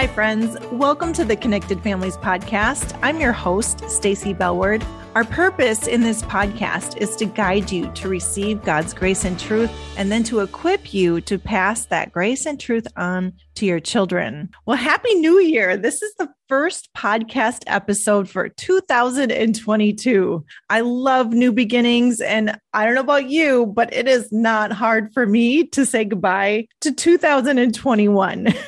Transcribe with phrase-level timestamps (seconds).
[0.00, 0.56] Hi, friends.
[0.72, 2.98] Welcome to the Connected Families podcast.
[3.02, 4.82] I'm your host, Stacy Bellward.
[5.14, 9.70] Our purpose in this podcast is to guide you to receive God's grace and truth,
[9.98, 14.48] and then to equip you to pass that grace and truth on to your children.
[14.64, 15.76] Well, Happy New Year.
[15.76, 20.44] This is the first podcast episode for 2022.
[20.70, 25.12] I love new beginnings, and I don't know about you, but it is not hard
[25.12, 28.48] for me to say goodbye to 2021.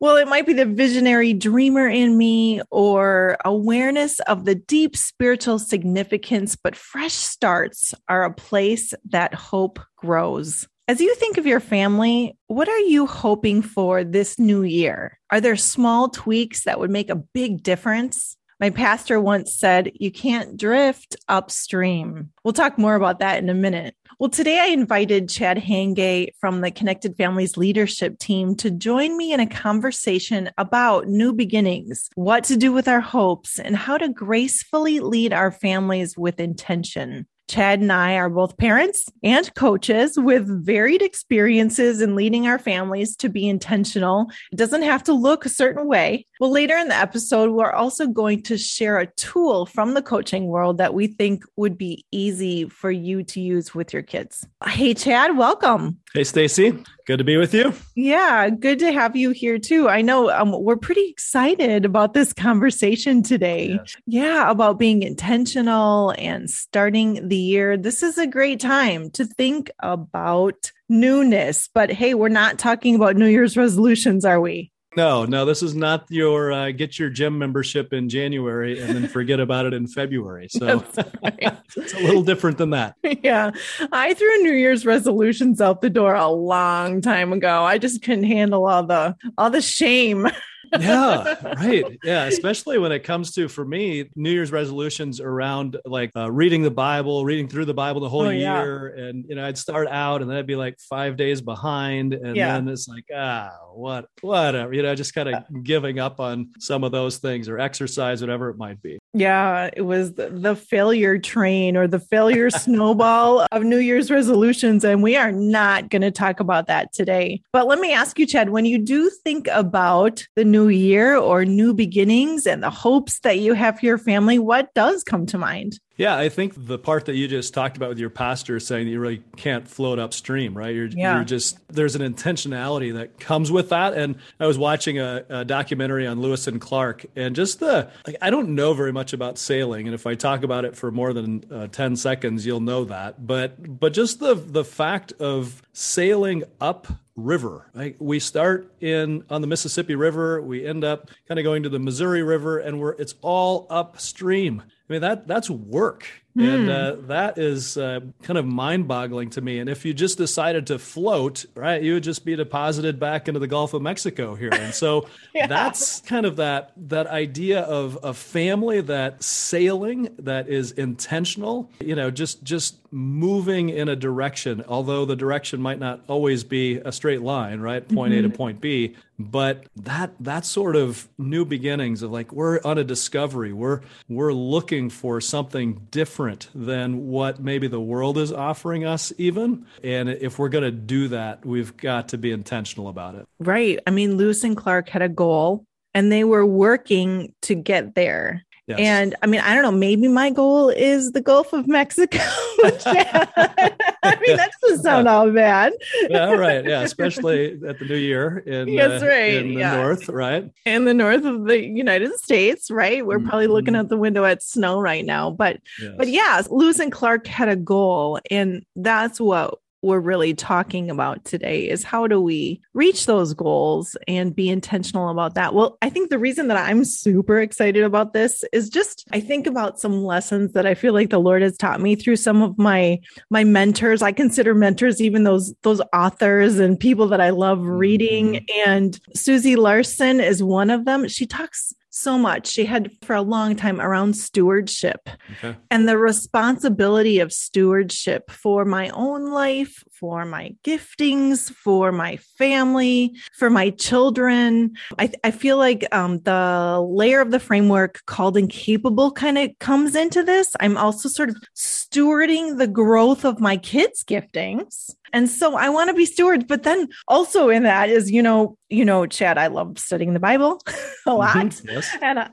[0.00, 5.58] Well, it might be the visionary dreamer in me or awareness of the deep spiritual
[5.58, 10.66] significance, but fresh starts are a place that hope grows.
[10.88, 15.18] As you think of your family, what are you hoping for this new year?
[15.30, 18.38] Are there small tweaks that would make a big difference?
[18.58, 22.30] My pastor once said, You can't drift upstream.
[22.42, 23.94] We'll talk more about that in a minute.
[24.20, 29.32] Well, today I invited Chad Hayenga from the Connected Families leadership team to join me
[29.32, 34.10] in a conversation about new beginnings, what to do with our hopes, and how to
[34.10, 37.26] gracefully lead our families with intention.
[37.48, 43.16] Chad and I are both parents and coaches with varied experiences in leading our families
[43.16, 44.30] to be intentional.
[44.52, 46.26] It doesn't have to look a certain way.
[46.40, 50.46] Well, later in the episode, we're also going to share a tool from the coaching
[50.46, 54.46] world that we think would be easy for you to use with your kids.
[54.64, 55.98] Hey, Chad, welcome.
[56.14, 56.82] Hey, Stacy.
[57.06, 57.74] Good to be with you.
[57.94, 59.90] Yeah, good to have you here too.
[59.90, 63.72] I know um, we're pretty excited about this conversation today.
[63.78, 63.96] Yes.
[64.06, 67.76] Yeah, about being intentional and starting the year.
[67.76, 71.68] This is a great time to think about newness.
[71.68, 74.69] But hey, we're not talking about New Year's resolutions, are we?
[74.96, 79.06] No, no, this is not your uh, get your gym membership in January and then
[79.06, 80.48] forget about it in February.
[80.48, 80.84] So
[81.22, 81.58] right.
[81.76, 82.96] it's a little different than that.
[83.22, 83.52] Yeah.
[83.92, 87.62] I threw New Year's resolutions out the door a long time ago.
[87.62, 90.26] I just couldn't handle all the all the shame
[90.78, 91.98] yeah, right.
[92.04, 96.62] Yeah, especially when it comes to for me New Year's resolutions around like uh, reading
[96.62, 99.04] the Bible, reading through the Bible the whole oh, year, yeah.
[99.04, 102.36] and you know I'd start out and then I'd be like five days behind, and
[102.36, 102.54] yeah.
[102.54, 106.84] then it's like ah what whatever you know just kind of giving up on some
[106.84, 108.98] of those things or exercise whatever it might be.
[109.12, 114.84] Yeah, it was the, the failure train or the failure snowball of New Year's resolutions.
[114.84, 117.42] And we are not going to talk about that today.
[117.52, 121.44] But let me ask you, Chad, when you do think about the new year or
[121.44, 125.38] new beginnings and the hopes that you have for your family, what does come to
[125.38, 125.78] mind?
[126.00, 128.90] Yeah, I think the part that you just talked about with your pastor saying that
[128.90, 130.74] you really can't float upstream, right?
[130.74, 131.16] You're, yeah.
[131.16, 133.92] you're just, there's an intentionality that comes with that.
[133.92, 138.16] And I was watching a, a, documentary on Lewis and Clark and just the, like,
[138.22, 139.88] I don't know very much about sailing.
[139.88, 143.26] And if I talk about it for more than uh, 10 seconds, you'll know that.
[143.26, 147.70] But, but just the, the fact of sailing up river.
[147.74, 148.00] Right?
[148.00, 151.78] We start in on the Mississippi River, we end up kind of going to the
[151.78, 154.62] Missouri River, and we're it's all upstream.
[154.90, 156.08] I mean that that's work.
[156.36, 156.54] Mm.
[156.54, 156.70] And hmm.
[156.70, 159.58] uh, that is uh, kind of mind boggling to me.
[159.58, 163.40] And if you just decided to float, right, you would just be deposited back into
[163.40, 164.52] the Gulf of Mexico here.
[164.52, 165.48] And so yeah.
[165.48, 171.96] that's kind of that, that idea of a family that sailing that is intentional, you
[171.96, 176.92] know, just, just moving in a direction, although the direction might not always be a
[176.92, 177.86] straight line, right?
[177.88, 178.26] Point mm-hmm.
[178.26, 178.96] A to point B.
[179.18, 184.32] But that that sort of new beginnings of like we're on a discovery, we're we're
[184.32, 189.64] looking for something different different than what maybe the world is offering us, even.
[189.82, 193.26] And if we're going to do that, we've got to be intentional about it.
[193.38, 193.78] Right.
[193.86, 195.64] I mean, Lewis and Clark had a goal
[195.94, 198.44] and they were working to get there.
[198.70, 198.78] Yes.
[198.78, 202.18] And I mean, I don't know, maybe my goal is the Gulf of Mexico.
[202.64, 205.72] I mean, that doesn't sound all bad.
[206.08, 206.64] yeah, right.
[206.64, 209.76] Yeah, especially at the new year in, yes, uh, in the yeah.
[209.76, 210.48] north, right?
[210.64, 213.04] In the north of the United States, right?
[213.04, 213.28] We're mm-hmm.
[213.28, 215.30] probably looking out the window at snow right now.
[215.30, 215.94] But yes.
[215.98, 221.24] but yeah, Lewis and Clark had a goal, and that's what we're really talking about
[221.24, 225.54] today is how do we reach those goals and be intentional about that?
[225.54, 229.46] Well, I think the reason that I'm super excited about this is just I think
[229.46, 232.58] about some lessons that I feel like the Lord has taught me through some of
[232.58, 233.00] my
[233.30, 234.02] my mentors.
[234.02, 238.70] I consider mentors even those those authors and people that I love reading mm-hmm.
[238.70, 241.08] and Susie Larson is one of them.
[241.08, 242.46] She talks so much.
[242.46, 245.56] She had for a long time around stewardship okay.
[245.70, 253.14] and the responsibility of stewardship for my own life, for my giftings, for my family,
[253.36, 254.72] for my children.
[254.98, 259.50] I, I feel like um, the layer of the framework called and capable kind of
[259.58, 260.54] comes into this.
[260.60, 264.90] I'm also sort of stewarding the growth of my kids' giftings.
[265.12, 266.44] And so I want to be stewards.
[266.44, 270.20] But then also in that is, you know, you know, Chad, I love studying the
[270.20, 270.62] Bible
[271.06, 271.36] a lot.
[271.36, 271.68] Mm-hmm.
[271.68, 271.96] Yes.
[272.00, 272.30] And I,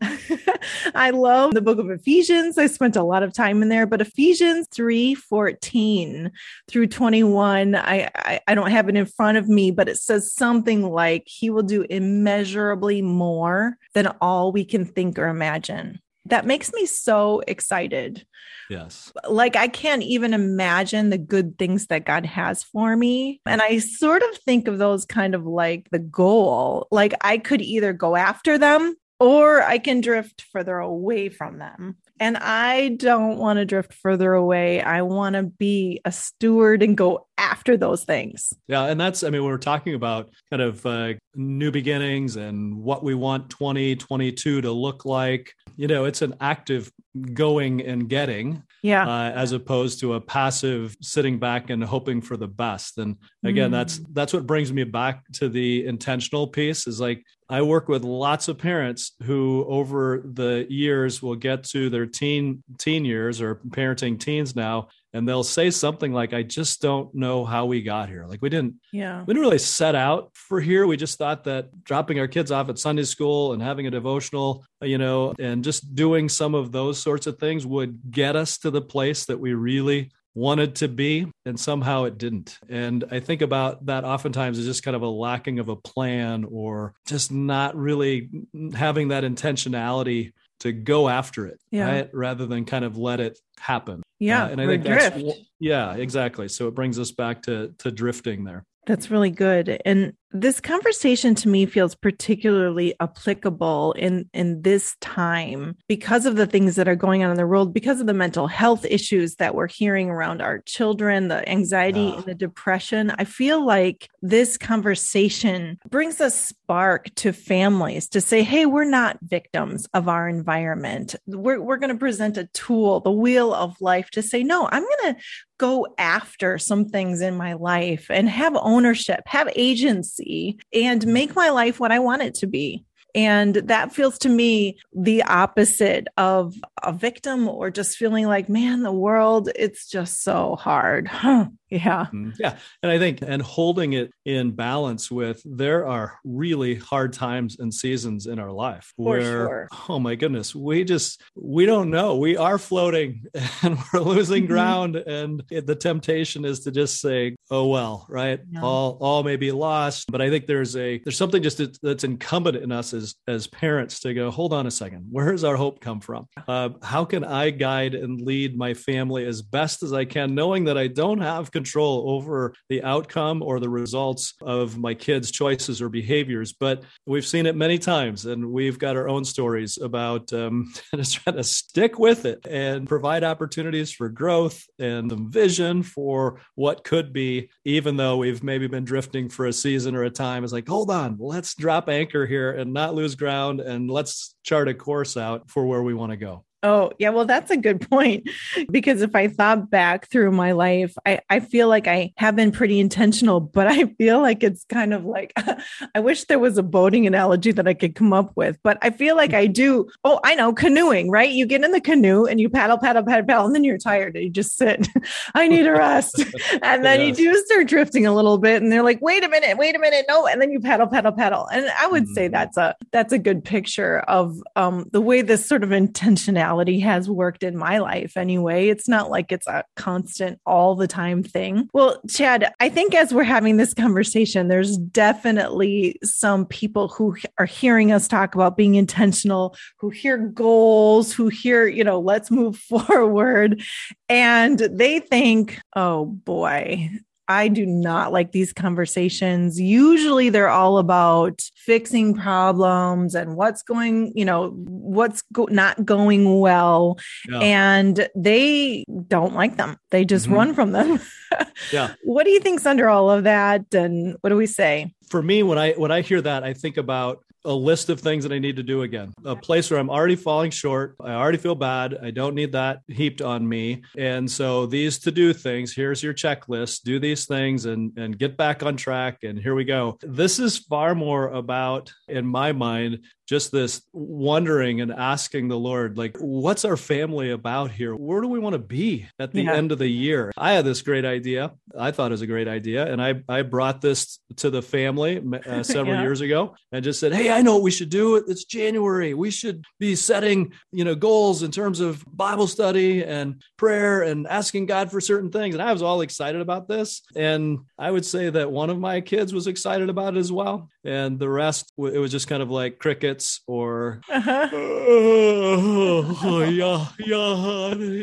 [0.95, 2.57] I love the book of Ephesians.
[2.57, 6.31] I spent a lot of time in there, but Ephesians 3 14
[6.67, 10.33] through 21, I, I, I don't have it in front of me, but it says
[10.33, 16.45] something like, He will do immeasurably more than all we can think or imagine that
[16.45, 18.25] makes me so excited.
[18.69, 19.11] Yes.
[19.27, 23.41] Like I can't even imagine the good things that God has for me.
[23.45, 26.87] And I sort of think of those kind of like the goal.
[26.91, 31.97] Like I could either go after them or I can drift further away from them.
[32.19, 34.81] And I don't want to drift further away.
[34.81, 38.53] I want to be a steward and go after those things.
[38.67, 38.85] Yeah.
[38.85, 43.13] And that's, I mean, we're talking about kind of uh, new beginnings and what we
[43.13, 45.53] want 2022 to look like.
[45.75, 46.91] You know, it's an active
[47.33, 52.37] going and getting yeah uh, as opposed to a passive sitting back and hoping for
[52.37, 53.73] the best and again mm.
[53.73, 58.03] that's that's what brings me back to the intentional piece is like I work with
[58.03, 63.55] lots of parents who over the years will get to their teen teen years or
[63.55, 68.09] parenting teens now and they'll say something like I just don't know how we got
[68.09, 68.25] here.
[68.27, 69.21] Like we didn't yeah.
[69.21, 70.85] We didn't really set out for here.
[70.85, 74.65] We just thought that dropping our kids off at Sunday school and having a devotional,
[74.81, 78.69] you know, and just doing some of those sorts of things would get us to
[78.69, 83.41] the place that we really wanted to be and somehow it didn't and i think
[83.41, 87.75] about that oftentimes as just kind of a lacking of a plan or just not
[87.75, 88.29] really
[88.75, 91.89] having that intentionality to go after it yeah.
[91.89, 95.17] right rather than kind of let it happen yeah uh, and i think drift.
[95.17, 99.81] that's yeah exactly so it brings us back to to drifting there that's really good.
[99.85, 106.45] And this conversation to me feels particularly applicable in in this time because of the
[106.45, 109.55] things that are going on in the world because of the mental health issues that
[109.55, 113.11] we're hearing around our children the anxiety and the depression.
[113.11, 119.17] I feel like this conversation brings a spark to families to say hey we're not
[119.21, 121.15] victims of our environment.
[121.25, 124.83] We're, we're going to present a tool the wheel of life to say no i'm
[124.83, 125.21] going to
[125.57, 131.07] go after some things in my life and have ownership have agency and mm.
[131.07, 132.85] make my life what I want it to be.
[133.15, 136.53] And that feels to me the opposite of
[136.83, 141.07] a victim or just feeling like, man, the world, it's just so hard.
[141.07, 141.47] Huh.
[141.69, 142.05] Yeah.
[142.05, 142.31] Mm-hmm.
[142.39, 142.57] Yeah.
[142.81, 147.73] And I think, and holding it in balance with there are really hard times and
[147.73, 149.69] seasons in our life For where, sure.
[149.89, 152.17] oh my goodness, we just, we don't know.
[152.17, 153.25] We are floating
[153.63, 154.53] and we're losing mm-hmm.
[154.53, 154.95] ground.
[154.95, 158.39] And the temptation is to just say, oh, well, right.
[158.49, 158.61] Yeah.
[158.61, 160.11] All, all may be lost.
[160.11, 163.99] But I think there's a, there's something just that's incumbent in us as, as parents
[164.01, 165.07] to go, hold on a second.
[165.11, 166.27] Where does our hope come from?
[166.47, 170.65] Uh, how can I guide and lead my family as best as I can, knowing
[170.65, 175.81] that I don't have control over the outcome or the results of my kids' choices
[175.81, 176.53] or behaviors.
[176.53, 180.71] But we've seen it many times, and we've got our own stories about um,
[181.03, 187.11] trying to stick with it and provide opportunities for growth and vision for what could
[187.11, 190.43] be, even though we've maybe been drifting for a season or a time.
[190.43, 194.67] It's like, hold on, let's drop anchor here and not lose ground, and let's chart
[194.67, 196.45] a course out for where we want to go.
[196.67, 197.11] Oh, yeah.
[197.11, 198.29] Well, that's a good point.
[198.69, 202.51] Because if I thought back through my life, I, I feel like I have been
[202.51, 205.31] pretty intentional, but I feel like it's kind of like
[205.95, 208.59] I wish there was a boating analogy that I could come up with.
[208.63, 209.87] But I feel like I do.
[210.03, 211.31] Oh, I know canoeing, right?
[211.31, 214.15] You get in the canoe and you paddle, paddle, paddle, paddle, and then you're tired
[214.15, 214.89] and you just sit.
[215.35, 216.19] I need a rest.
[216.61, 217.17] and then yes.
[217.17, 219.79] you do start drifting a little bit and they're like, wait a minute, wait a
[219.79, 220.05] minute.
[220.09, 220.27] No.
[220.27, 221.47] And then you paddle, paddle, paddle.
[221.47, 222.13] And I would mm-hmm.
[222.13, 226.56] say that's a that's a good picture of um, the way this sort of intentionality
[226.79, 228.69] has worked in my life anyway.
[228.69, 231.69] It's not like it's a constant all the time thing.
[231.73, 237.45] Well, Chad, I think as we're having this conversation, there's definitely some people who are
[237.45, 242.57] hearing us talk about being intentional, who hear goals, who hear, you know, let's move
[242.87, 243.61] forward.
[244.09, 246.89] And they think, oh boy,
[247.27, 249.59] I do not like these conversations.
[249.59, 256.39] Usually they're all about fixing problems and what's going, you know, what's go- not going
[256.39, 256.97] well.
[257.29, 257.39] Yeah.
[257.39, 259.77] And they don't like them.
[259.89, 260.35] They just mm-hmm.
[260.35, 260.99] run from them.
[261.71, 261.93] yeah.
[262.03, 263.73] What do you think's under all of that?
[263.73, 264.93] And what do we say?
[265.09, 268.23] For me, when I when I hear that, I think about a list of things
[268.23, 269.13] that I need to do again.
[269.25, 270.95] A place where I'm already falling short.
[271.01, 271.97] I already feel bad.
[272.03, 273.83] I don't need that heaped on me.
[273.97, 276.83] And so these to do things, here's your checklist.
[276.83, 279.97] Do these things and and get back on track and here we go.
[280.01, 285.97] This is far more about in my mind just this wondering and asking the Lord,
[285.97, 287.93] like, what's our family about here?
[287.93, 289.53] Where do we want to be at the yeah.
[289.53, 290.31] end of the year?
[290.37, 291.51] I had this great idea.
[291.77, 292.89] I thought it was a great idea.
[292.89, 296.03] And I, I brought this to the family uh, several yeah.
[296.03, 298.15] years ago and just said, Hey, I know what we should do.
[298.15, 299.13] It's January.
[299.13, 304.25] We should be setting, you know, goals in terms of Bible study and prayer and
[304.27, 305.53] asking God for certain things.
[305.53, 307.01] And I was all excited about this.
[307.13, 310.69] And I would say that one of my kids was excited about it as well.
[310.87, 314.47] And the rest, it was just kind of like crickets or, uh-huh.
[314.53, 317.96] oh, yeah, yeah, you know, they're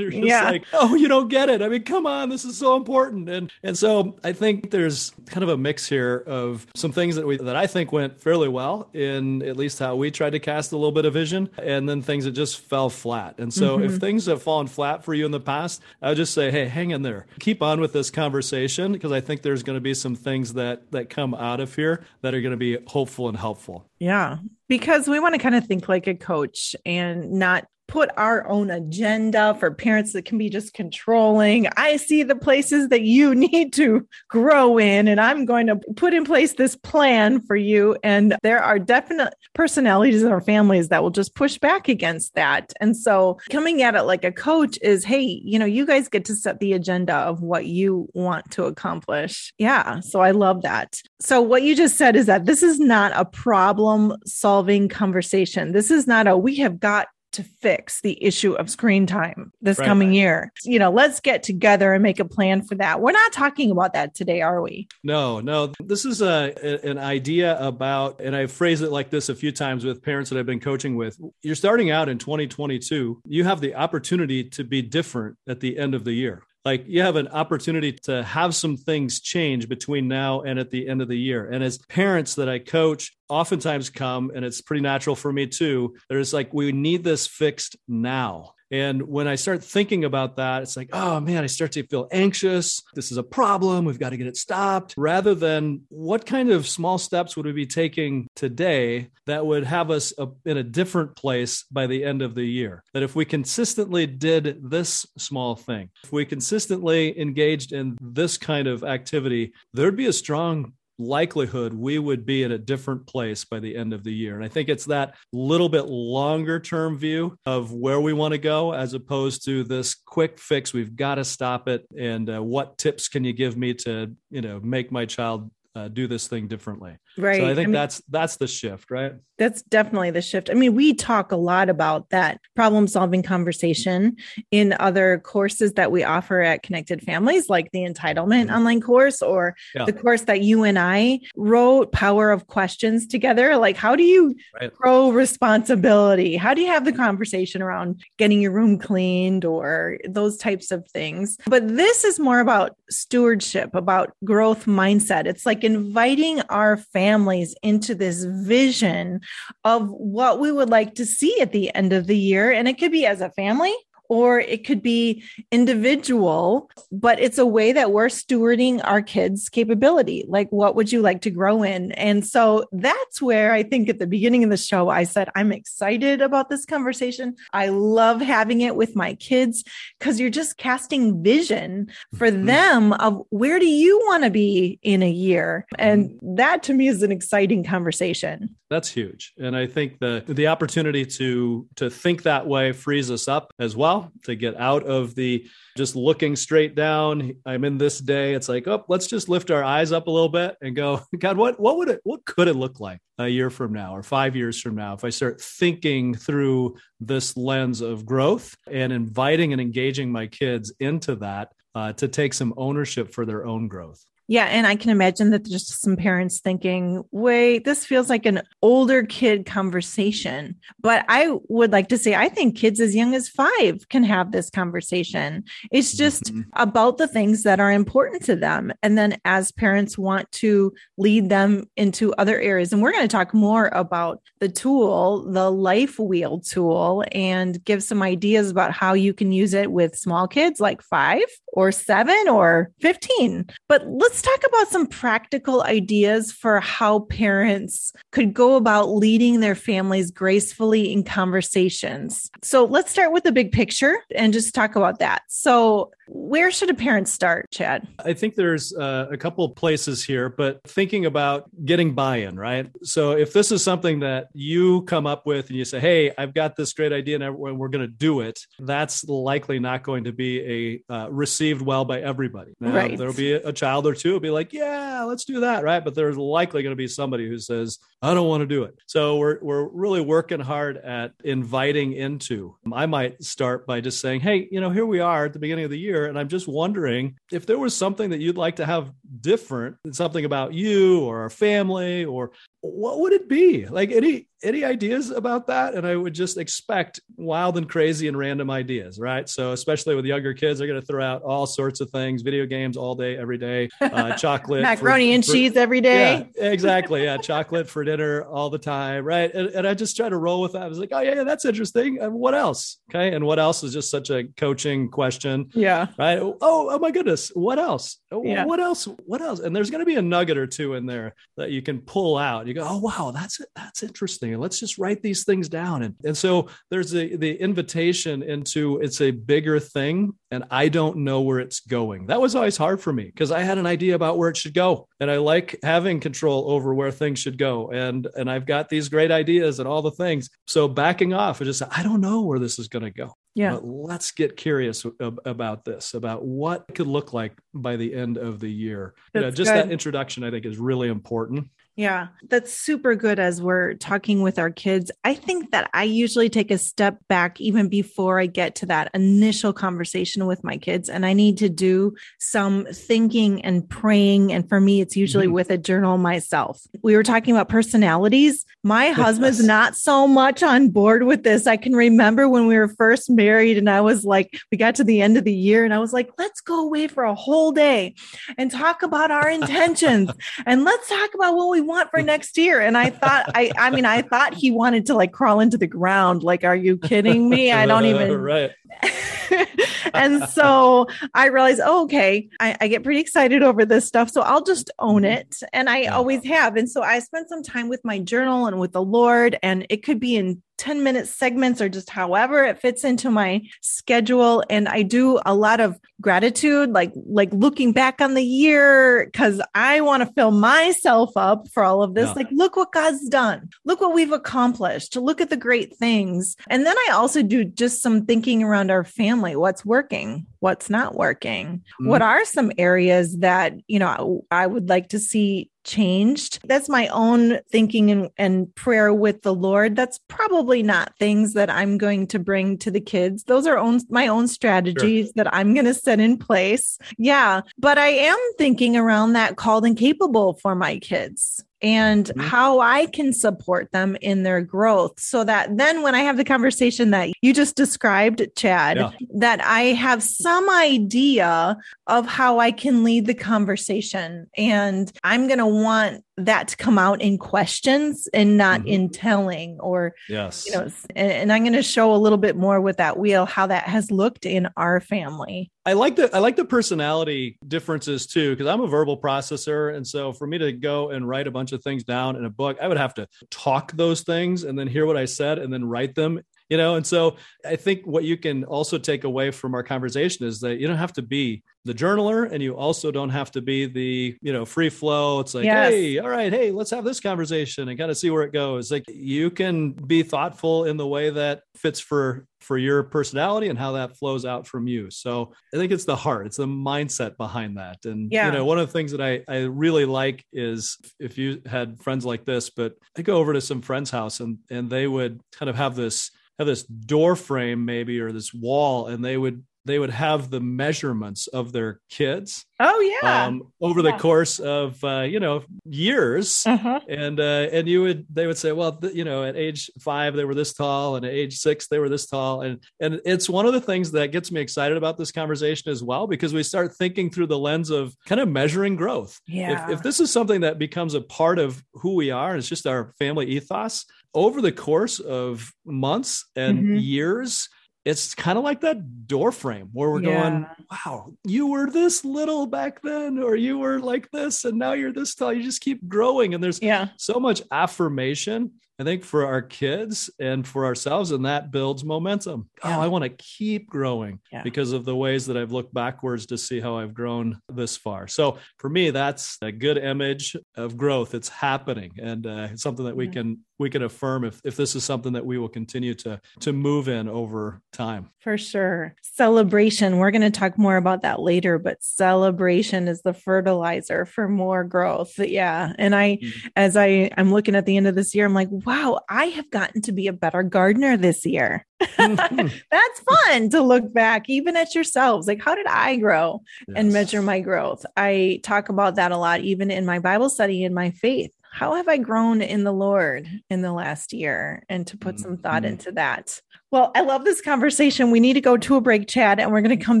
[0.24, 0.50] just yeah.
[0.50, 1.62] like, oh, you don't get it.
[1.62, 3.28] I mean, come on, this is so important.
[3.28, 7.26] And and so I think there's kind of a mix here of some things that
[7.26, 10.72] we that I think went fairly well in at least how we tried to cast
[10.72, 13.36] a little bit of vision, and then things that just fell flat.
[13.38, 13.86] And so mm-hmm.
[13.86, 16.66] if things have fallen flat for you in the past, I would just say, hey,
[16.66, 19.94] hang in there, keep on with this conversation because I think there's going to be
[19.94, 23.36] some things that that come out of here that are going to be hopeful and
[23.36, 23.86] helpful.
[23.98, 24.38] Yeah,
[24.68, 28.70] because we want to kind of think like a coach and not put our own
[28.70, 31.68] agenda for parents that can be just controlling.
[31.76, 36.14] I see the places that you need to grow in, and I'm going to put
[36.14, 37.96] in place this plan for you.
[38.02, 42.72] And there are definite personalities in our families that will just push back against that.
[42.80, 46.24] And so coming at it like a coach is hey, you know, you guys get
[46.26, 49.52] to set the agenda of what you want to accomplish.
[49.58, 50.00] Yeah.
[50.00, 51.00] So I love that.
[51.20, 55.72] So what you just said is that this is not a problem solving conversation.
[55.72, 59.78] This is not a we have got to fix the issue of screen time this
[59.78, 60.16] right, coming right.
[60.16, 60.52] year.
[60.64, 63.00] You know, let's get together and make a plan for that.
[63.00, 64.88] We're not talking about that today, are we?
[65.02, 65.72] No, no.
[65.80, 69.84] This is a, an idea about, and I've phrased it like this a few times
[69.84, 71.18] with parents that I've been coaching with.
[71.42, 73.20] You're starting out in 2022.
[73.26, 77.02] You have the opportunity to be different at the end of the year like you
[77.02, 81.08] have an opportunity to have some things change between now and at the end of
[81.08, 81.50] the year.
[81.50, 85.94] And as parents that I coach, oftentimes come, and it's pretty natural for me too,
[86.08, 88.53] there's like, we need this fixed now.
[88.70, 92.08] And when I start thinking about that, it's like, oh man, I start to feel
[92.10, 92.82] anxious.
[92.94, 93.84] This is a problem.
[93.84, 94.94] We've got to get it stopped.
[94.96, 99.90] Rather than what kind of small steps would we be taking today that would have
[99.90, 100.12] us
[100.44, 102.82] in a different place by the end of the year?
[102.94, 108.66] That if we consistently did this small thing, if we consistently engaged in this kind
[108.66, 113.60] of activity, there'd be a strong likelihood we would be in a different place by
[113.60, 114.36] the end of the year.
[114.36, 118.38] And I think it's that little bit longer term view of where we want to
[118.38, 120.72] go as opposed to this quick fix.
[120.72, 121.86] We've got to stop it.
[121.98, 125.88] And uh, what tips can you give me to, you know, make my child uh,
[125.88, 126.96] do this thing differently?
[127.16, 127.40] Right.
[127.40, 129.12] So I think I mean, that's that's the shift, right?
[129.36, 130.48] That's definitely the shift.
[130.48, 134.16] I mean, we talk a lot about that problem solving conversation
[134.52, 138.56] in other courses that we offer at Connected Families, like the entitlement mm-hmm.
[138.56, 139.84] online course or yeah.
[139.86, 143.56] the course that you and I wrote, Power of Questions together.
[143.56, 144.72] Like, how do you right.
[144.72, 146.36] grow responsibility?
[146.36, 150.86] How do you have the conversation around getting your room cleaned or those types of
[150.88, 151.38] things?
[151.46, 155.26] But this is more about stewardship, about growth mindset.
[155.26, 159.20] It's like inviting our family families into this vision
[159.62, 162.50] of what we would like to see at the end of the year.
[162.50, 163.74] And it could be as a family,
[164.08, 170.24] or it could be individual, but it's a way that we're stewarding our kids' capability.
[170.28, 171.92] Like, what would you like to grow in?
[171.92, 175.52] And so that's where I think at the beginning of the show, I said, I'm
[175.52, 177.36] excited about this conversation.
[177.52, 179.64] I love having it with my kids
[179.98, 182.46] because you're just casting vision for mm-hmm.
[182.46, 185.66] them of where do you want to be in a year?
[185.78, 186.34] And mm-hmm.
[186.36, 188.54] that to me is an exciting conversation.
[188.70, 189.34] That's huge.
[189.38, 193.76] And I think the the opportunity to to think that way frees us up as
[193.76, 193.93] well
[194.24, 195.46] to get out of the
[195.76, 197.34] just looking straight down.
[197.44, 198.34] I'm in this day.
[198.34, 201.36] It's like, oh, let's just lift our eyes up a little bit and go, God,
[201.36, 204.34] what what would it what could it look like a year from now or five
[204.34, 209.60] years from now if I start thinking through this lens of growth and inviting and
[209.60, 214.04] engaging my kids into that uh, to take some ownership for their own growth.
[214.26, 214.46] Yeah.
[214.46, 219.02] And I can imagine that just some parents thinking, wait, this feels like an older
[219.02, 220.56] kid conversation.
[220.80, 224.32] But I would like to say, I think kids as young as five can have
[224.32, 225.44] this conversation.
[225.70, 226.40] It's just mm-hmm.
[226.54, 228.72] about the things that are important to them.
[228.82, 233.08] And then as parents want to lead them into other areas, and we're going to
[233.08, 238.94] talk more about the tool, the life wheel tool, and give some ideas about how
[238.94, 243.46] you can use it with small kids like five or seven or 15.
[243.68, 249.40] But let's let's talk about some practical ideas for how parents could go about leading
[249.40, 252.30] their families gracefully in conversations.
[252.40, 255.22] So let's start with the big picture and just talk about that.
[255.26, 257.86] So Where should a parent start, Chad?
[258.04, 262.36] I think there's uh, a couple of places here, but thinking about getting buy in,
[262.36, 262.70] right?
[262.82, 266.34] So if this is something that you come up with and you say, hey, I've
[266.34, 270.12] got this great idea and we're going to do it, that's likely not going to
[270.12, 272.54] be a uh, received well by everybody.
[272.60, 272.96] Now, right.
[272.98, 275.82] There'll be a, child or two who'll be like, yeah, let's do that, right?
[275.82, 278.74] But there's likely going to be somebody who says, I don't want to do it.
[278.86, 282.56] So we're, we're really working hard at inviting into.
[282.72, 285.64] I might start by just saying, hey, you know, here we are at the beginning
[285.64, 288.66] of the year, and I'm just wondering if there was something that you'd like to
[288.66, 293.66] have different, something about you or our family, or what would it be?
[293.66, 295.74] Like any any ideas about that?
[295.74, 299.28] And I would just expect wild and crazy and random ideas, right?
[299.28, 302.44] So especially with younger kids, they're going to throw out all sorts of things, video
[302.44, 306.30] games all day, every day, uh, chocolate, macaroni for, and for, cheese every day.
[306.36, 307.04] Yeah, exactly.
[307.04, 309.32] Yeah, chocolate for dinner all the time, right?
[309.32, 310.62] And, and, I just try to roll with that.
[310.62, 311.98] I was like, oh yeah, yeah that's interesting.
[312.00, 312.78] And what else?
[312.90, 315.50] Okay, and what else is just such a coaching question?
[315.54, 315.83] Yeah.
[315.98, 316.18] Right.
[316.20, 317.30] Oh, oh my goodness.
[317.34, 317.98] What else?
[318.10, 318.44] Yeah.
[318.44, 318.88] What else?
[319.06, 319.40] What else?
[319.40, 322.16] And there's going to be a nugget or two in there that you can pull
[322.16, 322.46] out.
[322.46, 325.94] You go, oh wow, that's that's interesting and let's just write these things down and
[326.04, 331.22] and so there's the the invitation into it's a bigger thing and i don't know
[331.22, 334.18] where it's going that was always hard for me because i had an idea about
[334.18, 338.08] where it should go and i like having control over where things should go and
[338.16, 341.62] and i've got these great ideas and all the things so backing off and just
[341.70, 345.64] i don't know where this is going to go yeah but let's get curious about
[345.64, 349.30] this about what it could look like by the end of the year you know,
[349.30, 349.66] just good.
[349.66, 354.38] that introduction i think is really important yeah, that's super good as we're talking with
[354.38, 354.92] our kids.
[355.02, 358.92] I think that I usually take a step back even before I get to that
[358.94, 360.88] initial conversation with my kids.
[360.88, 364.32] And I need to do some thinking and praying.
[364.32, 365.34] And for me, it's usually mm-hmm.
[365.34, 366.62] with a journal myself.
[366.82, 368.44] We were talking about personalities.
[368.62, 371.48] My husband's not so much on board with this.
[371.48, 374.84] I can remember when we were first married, and I was like, we got to
[374.84, 377.52] the end of the year, and I was like, let's go away for a whole
[377.52, 377.94] day
[378.38, 380.10] and talk about our intentions.
[380.46, 382.60] and let's talk about what we want for next year?
[382.60, 385.66] And I thought, I, I mean, I thought he wanted to like crawl into the
[385.66, 386.22] ground.
[386.22, 387.52] Like, are you kidding me?
[387.52, 388.12] I don't even.
[388.20, 388.50] right.
[389.94, 394.10] and so I realized, oh, okay, I, I, get pretty excited over this stuff.
[394.10, 395.36] So I'll just own it.
[395.52, 396.56] And I always have.
[396.56, 399.82] And so I spent some time with my journal and with the Lord, and it
[399.82, 404.42] could be in 10 minute segments or just however it fits into my schedule.
[404.50, 409.40] And i do a lot of gratitude like like looking back on the year cuz
[409.54, 412.08] i want to fill myself up for all of this.
[412.08, 412.14] Yeah.
[412.14, 413.48] like look what god's done.
[413.64, 414.92] Look what we've accomplished.
[414.94, 416.36] To look at the great things.
[416.48, 419.36] And then i also do just some thinking around our family.
[419.36, 420.26] What's working?
[420.40, 421.44] What's not working?
[421.44, 421.88] Mm-hmm.
[421.88, 426.40] what are some areas that you know i would like to see changed.
[426.44, 429.76] That's my own thinking and, and prayer with the Lord.
[429.76, 433.24] That's probably not things that I'm going to bring to the kids.
[433.24, 435.12] Those are own, my own strategies sure.
[435.16, 436.78] that I'm going to set in place.
[436.98, 437.42] Yeah.
[437.58, 442.20] But I am thinking around that called and capable for my kids and mm-hmm.
[442.20, 446.24] how I can support them in their growth so that then when I have the
[446.24, 448.90] conversation that you just described, Chad, yeah.
[449.14, 454.28] that I have some idea of how I can lead the conversation.
[454.36, 458.68] And I'm going to want that to come out in questions and not mm-hmm.
[458.68, 460.62] in telling or yes you know
[460.94, 463.64] and, and i'm going to show a little bit more with that wheel how that
[463.64, 468.46] has looked in our family i like the i like the personality differences too because
[468.46, 471.62] i'm a verbal processor and so for me to go and write a bunch of
[471.64, 474.86] things down in a book i would have to talk those things and then hear
[474.86, 476.20] what i said and then write them
[476.54, 476.76] you know?
[476.76, 480.58] And so i think what you can also take away from our conversation is that
[480.60, 484.16] you don't have to be the journaler and you also don't have to be the
[484.20, 485.20] you know free flow.
[485.20, 485.70] It's like yes.
[485.70, 487.68] hey all right hey let's have this conversation.
[487.68, 488.70] And kind of see where it goes.
[488.70, 493.58] Like you can be thoughtful in the way that fits for for your personality and
[493.58, 494.90] how that flows out from you.
[494.90, 497.78] So i think it's the heart it's the mindset behind that.
[497.84, 498.26] And yeah.
[498.26, 501.80] you know one of the things that i i really like is if you had
[501.80, 505.20] friends like this but i go over to some friend's house and and they would
[505.32, 509.44] kind of have this have this door frame maybe or this wall and they would
[509.64, 512.44] they would have the measurements of their kids.
[512.60, 513.26] Oh yeah.
[513.26, 513.92] Um, over yeah.
[513.92, 516.80] the course of uh, you know years, uh-huh.
[516.88, 520.14] and uh, and you would they would say, well, th- you know, at age five
[520.14, 523.28] they were this tall, and at age six they were this tall, and and it's
[523.28, 526.42] one of the things that gets me excited about this conversation as well because we
[526.42, 529.18] start thinking through the lens of kind of measuring growth.
[529.26, 529.64] Yeah.
[529.64, 532.48] If, if this is something that becomes a part of who we are, and it's
[532.48, 536.76] just our family ethos over the course of months and mm-hmm.
[536.76, 537.48] years
[537.84, 540.22] it's kind of like that door frame where we're yeah.
[540.22, 544.72] going, wow, you were this little back then, or you were like this, and now
[544.72, 545.32] you're this tall.
[545.32, 546.32] You just keep growing.
[546.32, 546.88] And there's yeah.
[546.96, 552.48] so much affirmation I think for our kids and for ourselves, and that builds momentum.
[552.64, 552.76] Yeah.
[552.76, 554.42] Oh, I want to keep growing yeah.
[554.42, 558.08] because of the ways that I've looked backwards to see how I've grown this far.
[558.08, 561.14] So for me, that's a good image of growth.
[561.14, 564.74] It's happening, and uh, it's something that we can we can affirm if, if this
[564.74, 569.98] is something that we will continue to to move in over time for sure celebration
[569.98, 574.64] we're going to talk more about that later but celebration is the fertilizer for more
[574.64, 576.48] growth yeah and i mm-hmm.
[576.56, 579.50] as i i'm looking at the end of this year i'm like wow i have
[579.50, 582.48] gotten to be a better gardener this year mm-hmm.
[582.70, 586.76] that's fun to look back even at yourselves like how did i grow yes.
[586.76, 590.64] and measure my growth i talk about that a lot even in my bible study
[590.64, 594.64] in my faith how have I grown in the Lord in the last year?
[594.68, 595.74] And to put some thought mm-hmm.
[595.74, 596.40] into that.
[596.72, 598.10] Well, I love this conversation.
[598.10, 600.00] We need to go to a break, Chad, and we're going to come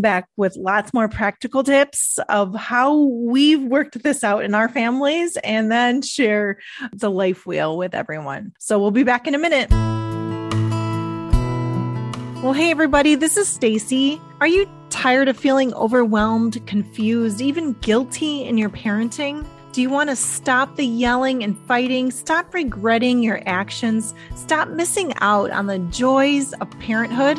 [0.00, 5.36] back with lots more practical tips of how we've worked this out in our families
[5.44, 6.58] and then share
[6.92, 8.52] the life wheel with everyone.
[8.58, 9.70] So we'll be back in a minute.
[12.42, 14.20] Well, hey everybody, this is Stacy.
[14.40, 19.46] Are you tired of feeling overwhelmed, confused, even guilty in your parenting?
[19.74, 22.12] Do you want to stop the yelling and fighting?
[22.12, 24.14] Stop regretting your actions?
[24.36, 27.38] Stop missing out on the joys of parenthood?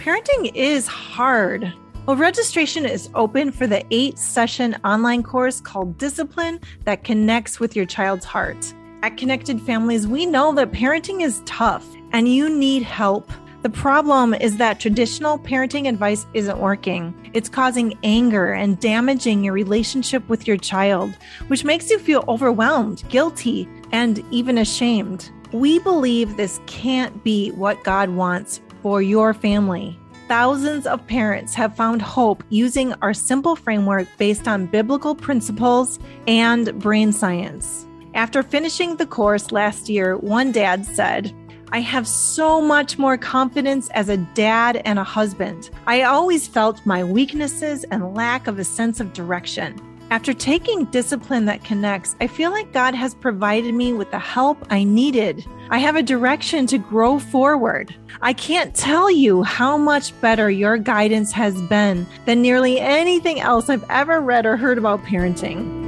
[0.00, 1.72] Parenting is hard.
[2.06, 7.76] Well, registration is open for the eight session online course called Discipline that connects with
[7.76, 8.74] your child's heart.
[9.04, 13.30] At Connected Families, we know that parenting is tough and you need help.
[13.62, 17.14] The problem is that traditional parenting advice isn't working.
[17.34, 21.14] It's causing anger and damaging your relationship with your child,
[21.48, 25.30] which makes you feel overwhelmed, guilty, and even ashamed.
[25.52, 29.98] We believe this can't be what God wants for your family.
[30.26, 36.78] Thousands of parents have found hope using our simple framework based on biblical principles and
[36.78, 37.86] brain science.
[38.14, 41.32] After finishing the course last year, one dad said,
[41.72, 45.70] I have so much more confidence as a dad and a husband.
[45.86, 49.80] I always felt my weaknesses and lack of a sense of direction.
[50.10, 54.66] After taking discipline that connects, I feel like God has provided me with the help
[54.68, 55.46] I needed.
[55.70, 57.94] I have a direction to grow forward.
[58.20, 63.68] I can't tell you how much better your guidance has been than nearly anything else
[63.68, 65.78] I've ever read or heard about parenting.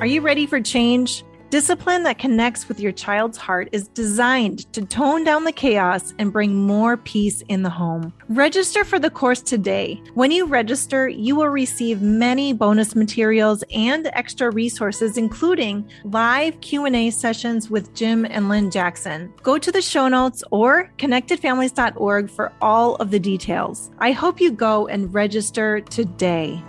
[0.00, 1.24] Are you ready for change?
[1.54, 6.32] Discipline that connects with your child's heart is designed to tone down the chaos and
[6.32, 8.12] bring more peace in the home.
[8.28, 10.02] Register for the course today.
[10.14, 17.10] When you register, you will receive many bonus materials and extra resources including live Q&A
[17.10, 19.32] sessions with Jim and Lynne Jackson.
[19.44, 23.92] Go to the show notes or connectedfamilies.org for all of the details.
[24.00, 26.60] I hope you go and register today.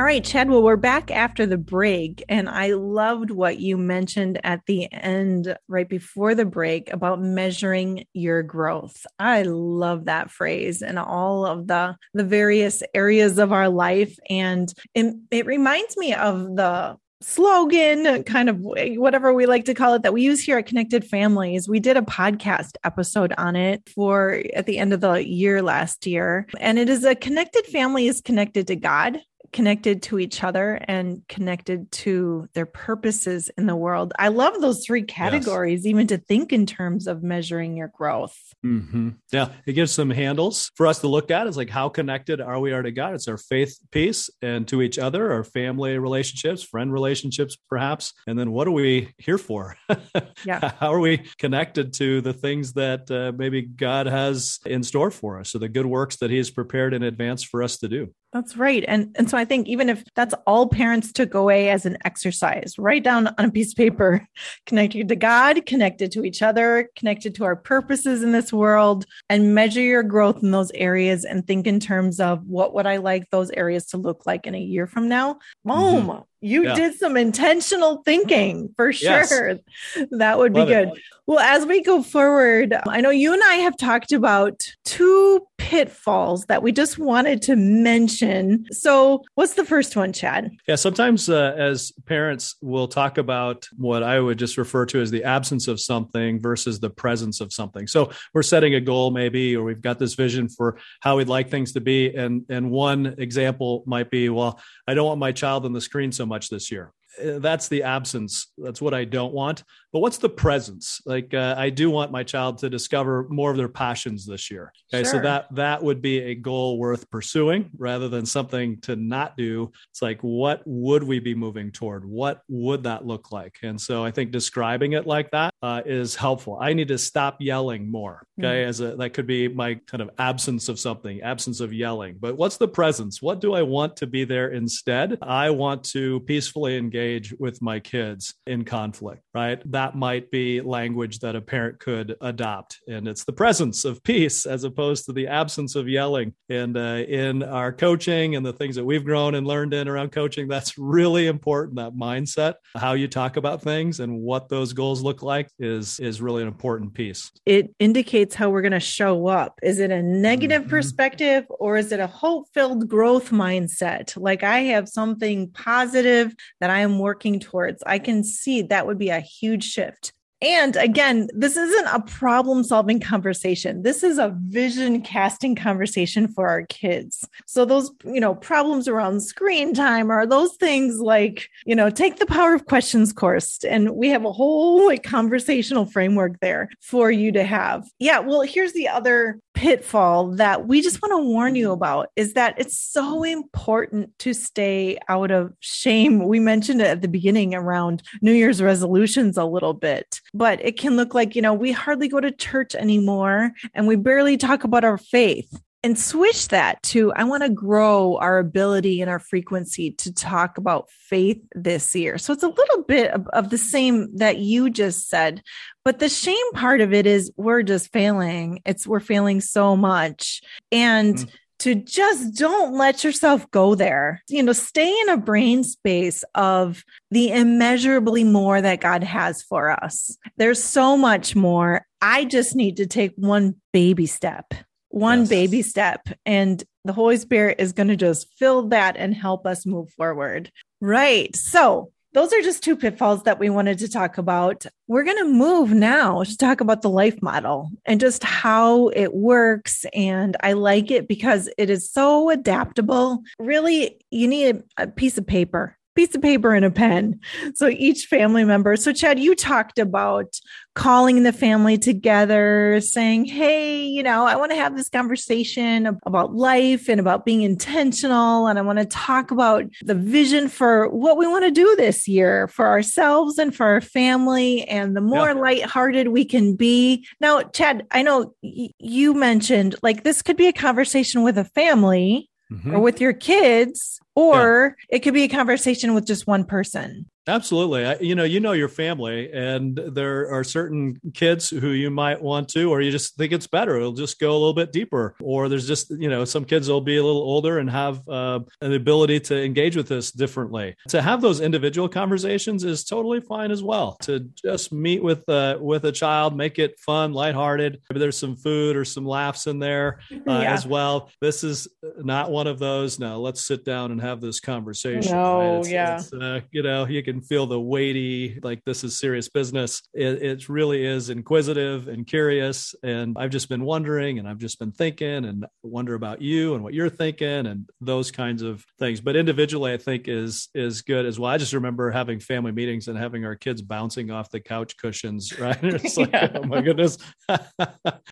[0.00, 0.48] All right, Chad.
[0.48, 5.54] Well, we're back after the break, and I loved what you mentioned at the end,
[5.68, 9.04] right before the break, about measuring your growth.
[9.18, 14.72] I love that phrase and all of the the various areas of our life, and
[14.94, 19.92] it, it reminds me of the slogan, kind of eh, whatever we like to call
[19.92, 21.68] it, that we use here at Connected Families.
[21.68, 26.06] We did a podcast episode on it for at the end of the year last
[26.06, 26.46] year.
[26.58, 29.20] And it is a connected family is connected to God,
[29.52, 34.12] connected to each other and connected to their purposes in the world.
[34.18, 35.90] I love those three categories, yes.
[35.90, 38.36] even to think in terms of measuring your growth.
[38.64, 39.10] Mm-hmm.
[39.32, 41.46] Yeah, it gives some handles for us to look at.
[41.46, 43.14] It's like, how connected are we are to God?
[43.14, 48.12] It's our faith piece and to each other, our family relationships, friend relationships, perhaps.
[48.26, 49.76] And then what are we here for?
[50.44, 50.72] yeah.
[50.78, 55.40] how are we connected to the things that uh, maybe God has in store for
[55.40, 55.50] us?
[55.50, 58.12] So the good works that He has prepared in advance for us to do.
[58.32, 58.84] That's right.
[58.86, 62.74] And and so I think even if that's all parents took away as an exercise,
[62.78, 64.26] write down on a piece of paper,
[64.66, 69.54] connected to God, connected to each other, connected to our purposes in this world, and
[69.54, 73.28] measure your growth in those areas and think in terms of what would I like
[73.30, 75.38] those areas to look like in a year from now?
[75.64, 76.06] Boom.
[76.06, 76.74] Mm-hmm you yeah.
[76.74, 79.58] did some intentional thinking for sure.
[79.94, 80.06] Yes.
[80.10, 80.88] That would Love be good.
[80.88, 81.02] It.
[81.26, 86.46] Well, as we go forward, I know you and I have talked about two pitfalls
[86.46, 88.66] that we just wanted to mention.
[88.72, 90.50] So, what's the first one, Chad?
[90.66, 95.12] Yeah, sometimes uh, as parents, we'll talk about what I would just refer to as
[95.12, 97.86] the absence of something versus the presence of something.
[97.86, 101.50] So, we're setting a goal, maybe, or we've got this vision for how we'd like
[101.50, 102.12] things to be.
[102.12, 106.10] And, and one example might be, well, I don't want my child on the screen
[106.10, 106.92] so much this year.
[107.22, 108.52] uh, that's the absence.
[108.56, 109.64] That's what I don't want.
[109.92, 111.00] But what's the presence?
[111.04, 114.72] Like uh, I do want my child to discover more of their passions this year.
[114.94, 115.12] Okay, sure.
[115.12, 119.70] so that that would be a goal worth pursuing rather than something to not do.
[119.90, 122.04] It's like what would we be moving toward?
[122.04, 123.56] What would that look like?
[123.62, 126.58] And so I think describing it like that uh, is helpful.
[126.60, 128.26] I need to stop yelling more.
[128.38, 128.68] Okay, mm-hmm.
[128.68, 132.16] as a that could be my kind of absence of something, absence of yelling.
[132.18, 133.20] But what's the presence?
[133.20, 135.18] What do I want to be there instead?
[135.20, 139.22] I want to peacefully engage with my kids in conflict.
[139.34, 139.60] Right.
[139.70, 142.78] That that might be language that a parent could adopt.
[142.86, 146.34] And it's the presence of peace as opposed to the absence of yelling.
[146.48, 150.12] And uh, in our coaching and the things that we've grown and learned in around
[150.12, 151.76] coaching, that's really important.
[151.76, 156.20] That mindset, how you talk about things and what those goals look like is, is
[156.20, 157.30] really an important piece.
[157.44, 159.58] It indicates how we're going to show up.
[159.62, 160.70] Is it a negative mm-hmm.
[160.70, 164.16] perspective or is it a hope filled growth mindset?
[164.16, 167.82] Like I have something positive that I am working towards.
[167.84, 170.12] I can see that would be a huge shift.
[170.42, 173.82] And again, this isn't a problem solving conversation.
[173.82, 177.26] This is a vision casting conversation for our kids.
[177.46, 182.18] So those, you know, problems around screen time are those things like, you know, take
[182.18, 187.10] the power of questions course and we have a whole like conversational framework there for
[187.10, 187.86] you to have.
[187.98, 192.34] Yeah, well, here's the other pitfall that we just want to warn you about is
[192.34, 196.26] that it's so important to stay out of shame.
[196.26, 200.78] We mentioned it at the beginning around New Year's resolutions a little bit, but it
[200.78, 204.64] can look like, you know, we hardly go to church anymore and we barely talk
[204.64, 209.18] about our faith and switch that to I want to grow our ability and our
[209.18, 212.18] frequency to talk about faith this year.
[212.18, 215.42] So it's a little bit of, of, the same that you just said,
[215.84, 218.60] but the shame part of it is we're just failing.
[218.66, 220.42] It's we're failing so much.
[220.70, 221.30] And mm-hmm.
[221.60, 224.22] to just don't let yourself go there.
[224.28, 229.70] You know, stay in a brain space of the immeasurably more that God has for
[229.70, 230.18] us.
[230.36, 231.86] There's so much more.
[232.02, 234.52] I just need to take one baby step
[234.90, 235.28] one yes.
[235.28, 239.66] baby step and the holy spirit is going to just fill that and help us
[239.66, 240.50] move forward
[240.80, 244.66] right so those are just two pitfalls that we wanted to talk about.
[244.88, 249.14] We're going to move now to talk about the life model and just how it
[249.14, 249.86] works.
[249.94, 253.22] And I like it because it is so adaptable.
[253.38, 257.20] Really, you need a piece of paper piece of paper and a pen.
[257.54, 258.76] So each family member.
[258.76, 260.38] So, Chad, you talked about
[260.74, 266.34] calling the family together, saying, Hey, you know, I want to have this conversation about
[266.34, 268.46] life and about being intentional.
[268.46, 272.06] And I want to talk about the vision for what we want to do this
[272.06, 274.64] year for ourselves and for our family.
[274.64, 275.34] And the more yeah.
[275.34, 277.06] lighthearted we can be.
[277.20, 281.44] Now, Chad, I know y- you mentioned like this could be a conversation with a
[281.44, 282.28] family.
[282.52, 282.74] Mm-hmm.
[282.74, 284.96] or with your kids or yeah.
[284.96, 287.84] it could be a conversation with just one person Absolutely.
[287.86, 292.20] I, you know, you know your family, and there are certain kids who you might
[292.20, 293.76] want to, or you just think it's better.
[293.76, 295.14] It'll just go a little bit deeper.
[295.20, 298.40] Or there's just, you know, some kids will be a little older and have uh,
[298.62, 300.74] an ability to engage with this differently.
[300.88, 303.96] To have those individual conversations is totally fine as well.
[304.02, 307.80] To just meet with uh, with a child, make it fun, lighthearted.
[307.90, 310.52] Maybe there's some food or some laughs in there uh, yeah.
[310.52, 311.10] as well.
[311.20, 312.98] This is not one of those.
[312.98, 315.12] Now let's sit down and have this conversation.
[315.12, 315.58] No, right?
[315.58, 315.96] it's, yeah.
[315.96, 319.82] It's, uh, you know, you can feel the weighty, like this is serious business.
[319.94, 322.74] It, it really is inquisitive and curious.
[322.82, 326.62] And I've just been wondering and I've just been thinking and wonder about you and
[326.62, 329.00] what you're thinking and those kinds of things.
[329.00, 331.30] But individually, I think is is good as well.
[331.30, 335.38] I just remember having family meetings and having our kids bouncing off the couch cushions,
[335.38, 335.58] right?
[335.62, 336.30] It's like, yeah.
[336.34, 336.98] oh my goodness.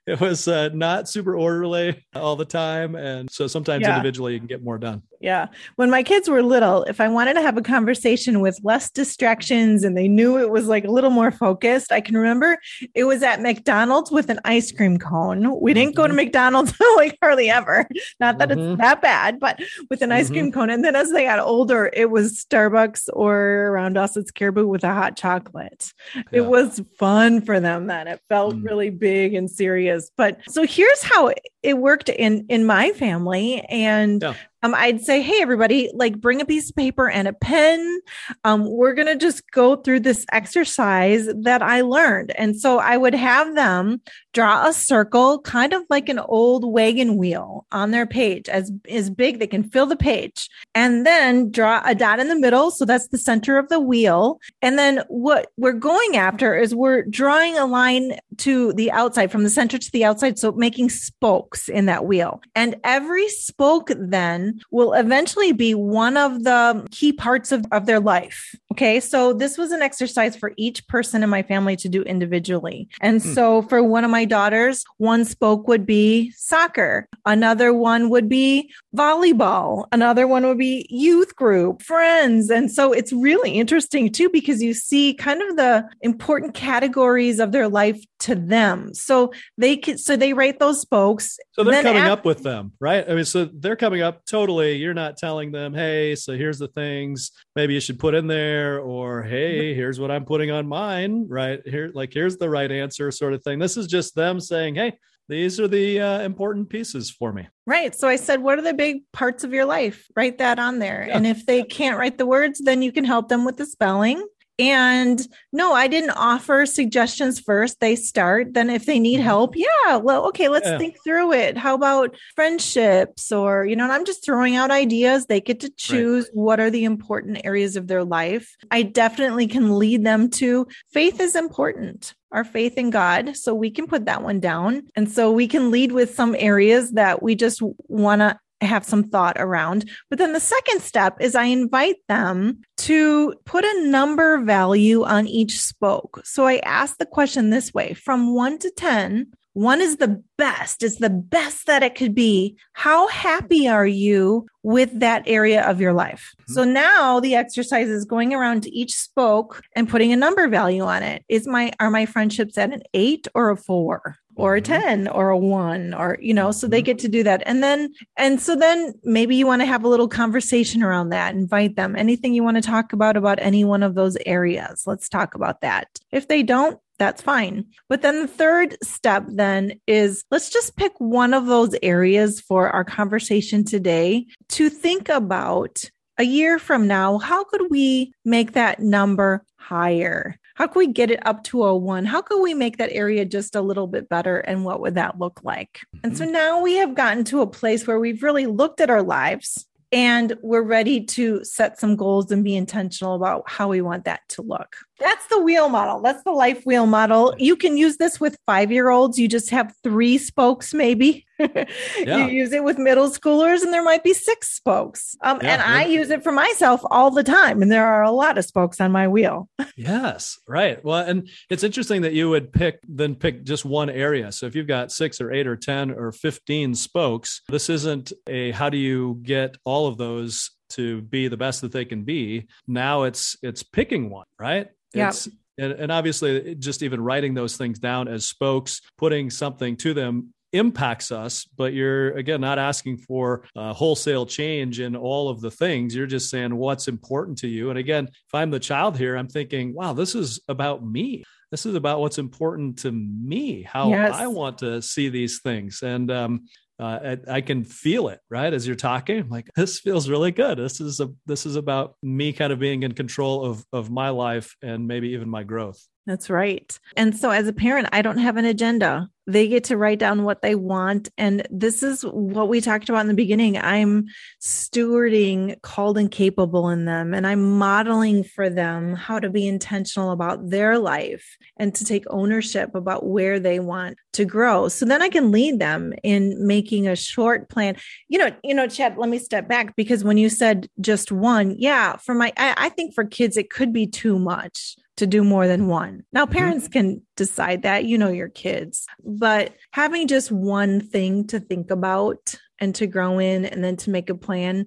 [0.07, 2.95] it was uh, not super orderly all the time.
[2.95, 3.97] And so sometimes yeah.
[3.97, 5.03] individually you can get more done.
[5.21, 5.49] Yeah.
[5.77, 9.85] When my kids were little, if I wanted to have a conversation with less distractions
[9.85, 12.59] and they knew it was like a little more focused, I can remember
[12.95, 15.61] it was at McDonald's with an ice cream cone.
[15.61, 15.97] We didn't mm-hmm.
[15.97, 16.17] go to mm-hmm.
[16.17, 17.89] McDonald's like hardly ever.
[18.21, 18.73] Not that mm-hmm.
[18.73, 20.35] it's that bad, but with an ice mm-hmm.
[20.35, 20.71] cream cone.
[20.71, 24.85] And then as they got older, it was Starbucks or around us, it's Caribou with
[24.85, 25.93] a hot chocolate.
[26.15, 26.23] Yeah.
[26.33, 28.09] It was fun for them then.
[28.09, 28.65] It felt mm.
[28.65, 30.11] really big and serious.
[30.17, 35.23] But so here's how it worked in in my family and yeah um, I'd say,
[35.23, 38.01] hey, everybody, like bring a piece of paper and a pen.
[38.45, 42.33] Um, we're going to just go through this exercise that I learned.
[42.37, 44.01] And so I would have them
[44.33, 49.11] draw a circle, kind of like an old wagon wheel on their page, as, as
[49.11, 52.71] big, they can fill the page, and then draw a dot in the middle.
[52.71, 54.41] So that's the center of the wheel.
[54.63, 59.43] And then what we're going after is we're drawing a line to the outside, from
[59.43, 60.39] the center to the outside.
[60.39, 62.41] So making spokes in that wheel.
[62.55, 68.01] And every spoke then will eventually be one of the key parts of, of their
[68.01, 68.55] life.
[68.79, 69.01] Okay.
[69.01, 72.89] So this was an exercise for each person in my family to do individually.
[73.01, 73.33] And hmm.
[73.33, 77.09] so for one of my daughters, one spoke would be soccer.
[77.27, 79.87] Another one would be volleyball.
[79.91, 82.51] Another one would be youth group, friends.
[82.51, 87.51] And so it's really interesting too, because you see kind of the important categories of
[87.51, 88.95] their life to them.
[88.95, 91.37] So they can, so they write those spokes.
[91.55, 93.05] So they're coming up with them, right?
[93.11, 94.77] I mean, so they're coming up totally.
[94.77, 98.68] You're not telling them, Hey, so here's the things maybe you should put in there
[98.77, 101.91] or, Hey, here's what I'm putting on mine, right here.
[101.95, 103.59] Like, here's the right answer sort of thing.
[103.59, 107.47] This is just them saying, Hey, these are the uh, important pieces for me.
[107.67, 107.95] Right.
[107.95, 110.07] So I said, what are the big parts of your life?
[110.17, 111.05] Write that on there.
[111.07, 111.17] Yeah.
[111.17, 114.27] And if they can't write the words, then you can help them with the spelling.
[114.59, 117.79] And no, I didn't offer suggestions first.
[117.81, 118.55] They start.
[118.55, 119.25] Then, if they need mm-hmm.
[119.25, 120.79] help, yeah, well, okay, let's yeah.
[120.79, 121.57] think through it.
[121.57, 123.31] How about friendships?
[123.31, 125.27] Or, you know, I'm just throwing out ideas.
[125.27, 126.35] They get to choose right.
[126.35, 128.57] what are the important areas of their life.
[128.71, 133.37] I definitely can lead them to faith is important our faith in God.
[133.37, 134.83] So we can put that one down.
[134.95, 139.05] And so we can lead with some areas that we just want to have some
[139.05, 139.89] thought around.
[140.11, 145.27] But then the second step is I invite them to put a number value on
[145.27, 146.21] each spoke.
[146.25, 149.27] So I ask the question this way from one to 10,
[149.59, 152.57] one is the best, it's the best that it could be.
[152.75, 156.33] How happy are you with that area of your life?
[156.43, 156.53] Mm-hmm.
[156.53, 160.85] So now the exercise is going around to each spoke and putting a number value
[160.85, 161.25] on it.
[161.29, 164.19] Is my, are my friendships at an eight or a four?
[164.39, 165.05] Or a mm-hmm.
[165.05, 166.87] 10 or a 1 or you know so they mm-hmm.
[166.87, 169.89] get to do that and then and so then maybe you want to have a
[169.89, 173.83] little conversation around that invite them anything you want to talk about about any one
[173.83, 177.65] of those areas let's talk about that if they don't that's fine.
[177.89, 182.71] But then the third step then is let's just pick one of those areas for
[182.71, 185.85] our conversation today to think about
[186.19, 187.19] a year from now.
[187.19, 190.39] How could we make that number higher?
[190.59, 192.05] How can we get it up to a one?
[192.05, 194.39] How can we make that area just a little bit better?
[194.39, 195.79] And what would that look like?
[196.03, 196.33] And so mm-hmm.
[196.33, 200.37] now we have gotten to a place where we've really looked at our lives and
[200.43, 204.43] we're ready to set some goals and be intentional about how we want that to
[204.43, 204.75] look.
[204.99, 206.01] That's the wheel model.
[206.01, 207.35] That's the life wheel model.
[207.39, 209.19] You can use this with five year olds.
[209.19, 211.27] You just have three spokes, maybe.
[211.39, 212.27] yeah.
[212.27, 215.17] You use it with middle schoolers, and there might be six spokes.
[215.23, 218.11] Um, yeah, and I use it for myself all the time, and there are a
[218.11, 219.49] lot of spokes on my wheel.
[219.77, 220.85] yes, right.
[220.85, 224.33] Well, and it's interesting that you would pick then pick just one area.
[224.33, 228.51] So if you've got six or eight or 10 or 15 spokes, this isn't a
[228.51, 232.49] how do you get all of those to be the best that they can be.
[232.67, 234.69] Now it's it's picking one, right?
[234.95, 235.13] Yeah.
[235.59, 240.33] And, and obviously, just even writing those things down as spokes, putting something to them
[240.53, 245.51] impacts us, but you're again not asking for a wholesale change in all of the
[245.51, 245.95] things.
[245.95, 247.71] You're just saying what's important to you.
[247.71, 251.25] And again, if I'm the child here, I'm thinking, wow, this is about me.
[251.51, 254.15] This is about what's important to me, how yes.
[254.15, 255.83] I want to see these things.
[255.83, 256.45] And um,
[256.81, 259.19] uh, I, I, can feel it right as you're talking.
[259.19, 260.59] I'm like this feels really good.
[260.59, 264.11] This is a this is about me kind of being in control of of my
[264.11, 265.85] life and maybe even my growth.
[266.09, 266.79] That's right.
[266.97, 269.11] And so as a parent, I don't have an agenda.
[269.27, 271.11] They get to write down what they want.
[271.19, 273.59] And this is what we talked about in the beginning.
[273.59, 274.07] I'm
[274.41, 280.13] stewarding called and capable in them, and I'm modeling for them how to be intentional
[280.13, 284.69] about their life and to take ownership about where they want to grow.
[284.69, 287.77] So then I can lead them in making a short plan.
[288.09, 291.55] You know, you know, Chad, let me step back because when you said just one,
[291.59, 295.25] yeah, for my, I, I think for kids, it could be too much to do
[295.25, 296.05] more than one.
[296.13, 296.35] Now, mm-hmm.
[296.35, 296.73] parents mm-hmm.
[296.73, 302.35] can decide that, you know, your kids, but having just one thing to think about
[302.61, 304.67] and to grow in and then to make a plan,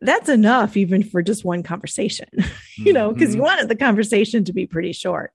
[0.00, 2.28] that's enough, even for just one conversation,
[2.76, 3.38] you know, because mm-hmm.
[3.38, 5.32] you wanted the conversation to be pretty short,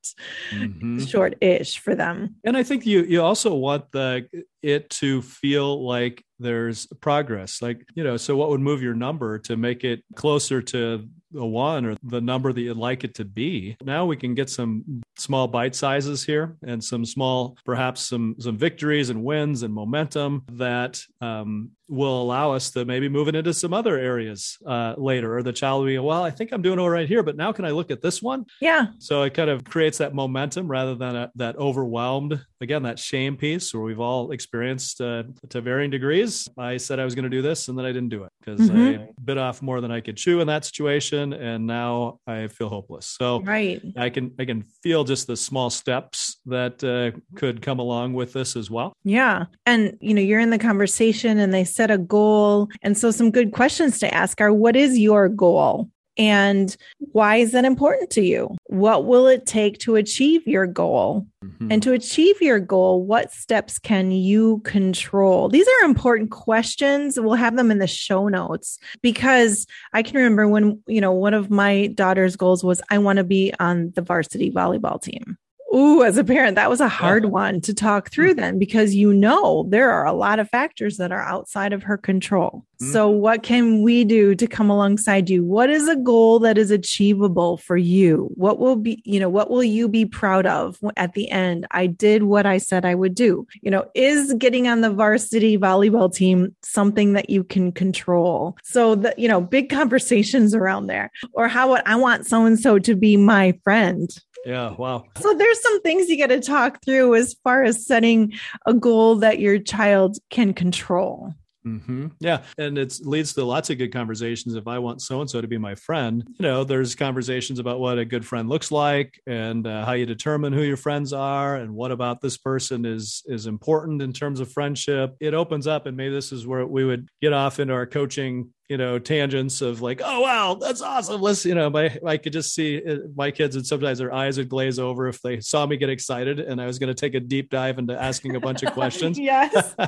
[0.51, 0.99] mm-hmm.
[0.99, 2.35] short ish for them.
[2.43, 4.27] And I think you, you also want the,
[4.61, 9.37] it to feel like there's progress like you know so what would move your number
[9.37, 13.25] to make it closer to the one or the number that you'd like it to
[13.25, 18.35] be now we can get some small bite sizes here and some small perhaps some
[18.39, 23.35] some victories and wins and momentum that um, will allow us to maybe move it
[23.35, 26.61] into some other areas uh, later or the child will be well i think i'm
[26.61, 28.45] doing all right here but now can i look at this one?
[28.61, 28.87] Yeah.
[28.99, 33.37] So it kind of creates that momentum rather than a, that overwhelmed again that shame
[33.37, 36.47] piece where we've all experienced uh, to varying degrees.
[36.57, 38.69] I said i was going to do this and then i didn't do it because
[38.69, 39.01] mm-hmm.
[39.01, 42.69] i bit off more than i could chew in that situation and now i feel
[42.69, 43.05] hopeless.
[43.07, 43.81] So right.
[43.97, 48.33] I can i can feel just the small steps that uh, could come along with
[48.33, 48.93] this as well.
[49.03, 49.45] Yeah.
[49.65, 52.69] And you know you're in the conversation and they set a goal.
[52.81, 56.75] And so some good questions to ask are what is your goal And
[57.13, 58.57] why is that important to you?
[58.65, 61.25] What will it take to achieve your goal?
[61.43, 61.71] Mm-hmm.
[61.71, 65.47] And to achieve your goal, what steps can you control?
[65.47, 67.17] These are important questions.
[67.17, 71.33] We'll have them in the show notes because I can remember when, you know, one
[71.33, 75.37] of my daughter's goals was I want to be on the varsity volleyball team.
[75.73, 77.29] Ooh, as a parent, that was a hard yeah.
[77.29, 81.13] one to talk through then because you know there are a lot of factors that
[81.13, 82.65] are outside of her control.
[82.81, 82.93] Mm-hmm.
[82.93, 85.43] So, what can we do to come alongside you?
[85.43, 88.29] What is a goal that is achievable for you?
[88.35, 91.67] What will be, you know, what will you be proud of at the end?
[91.71, 93.45] I did what I said I would do.
[93.61, 98.55] You know, is getting on the varsity volleyball team something that you can control?
[98.63, 101.11] So, the, you know, big conversations around there.
[101.33, 104.09] Or how would I want so and so to be my friend?
[104.45, 105.03] Yeah, wow.
[105.19, 108.33] So there's some things you got to talk through as far as setting
[108.65, 111.33] a goal that your child can control.
[111.65, 112.07] Mm-hmm.
[112.19, 112.43] Yeah.
[112.57, 114.55] And it leads to lots of good conversations.
[114.55, 117.79] If I want so and so to be my friend, you know, there's conversations about
[117.79, 121.57] what a good friend looks like and uh, how you determine who your friends are
[121.57, 125.15] and what about this person is is important in terms of friendship.
[125.19, 128.53] It opens up, and maybe this is where we would get off into our coaching
[128.69, 131.19] you know tangents of like oh wow that's awesome.
[131.19, 134.37] Let's you know my i could just see uh, my kids and sometimes their eyes
[134.37, 137.15] would glaze over if they saw me get excited and i was going to take
[137.15, 139.17] a deep dive into asking a bunch of questions.
[139.19, 139.75] Yes.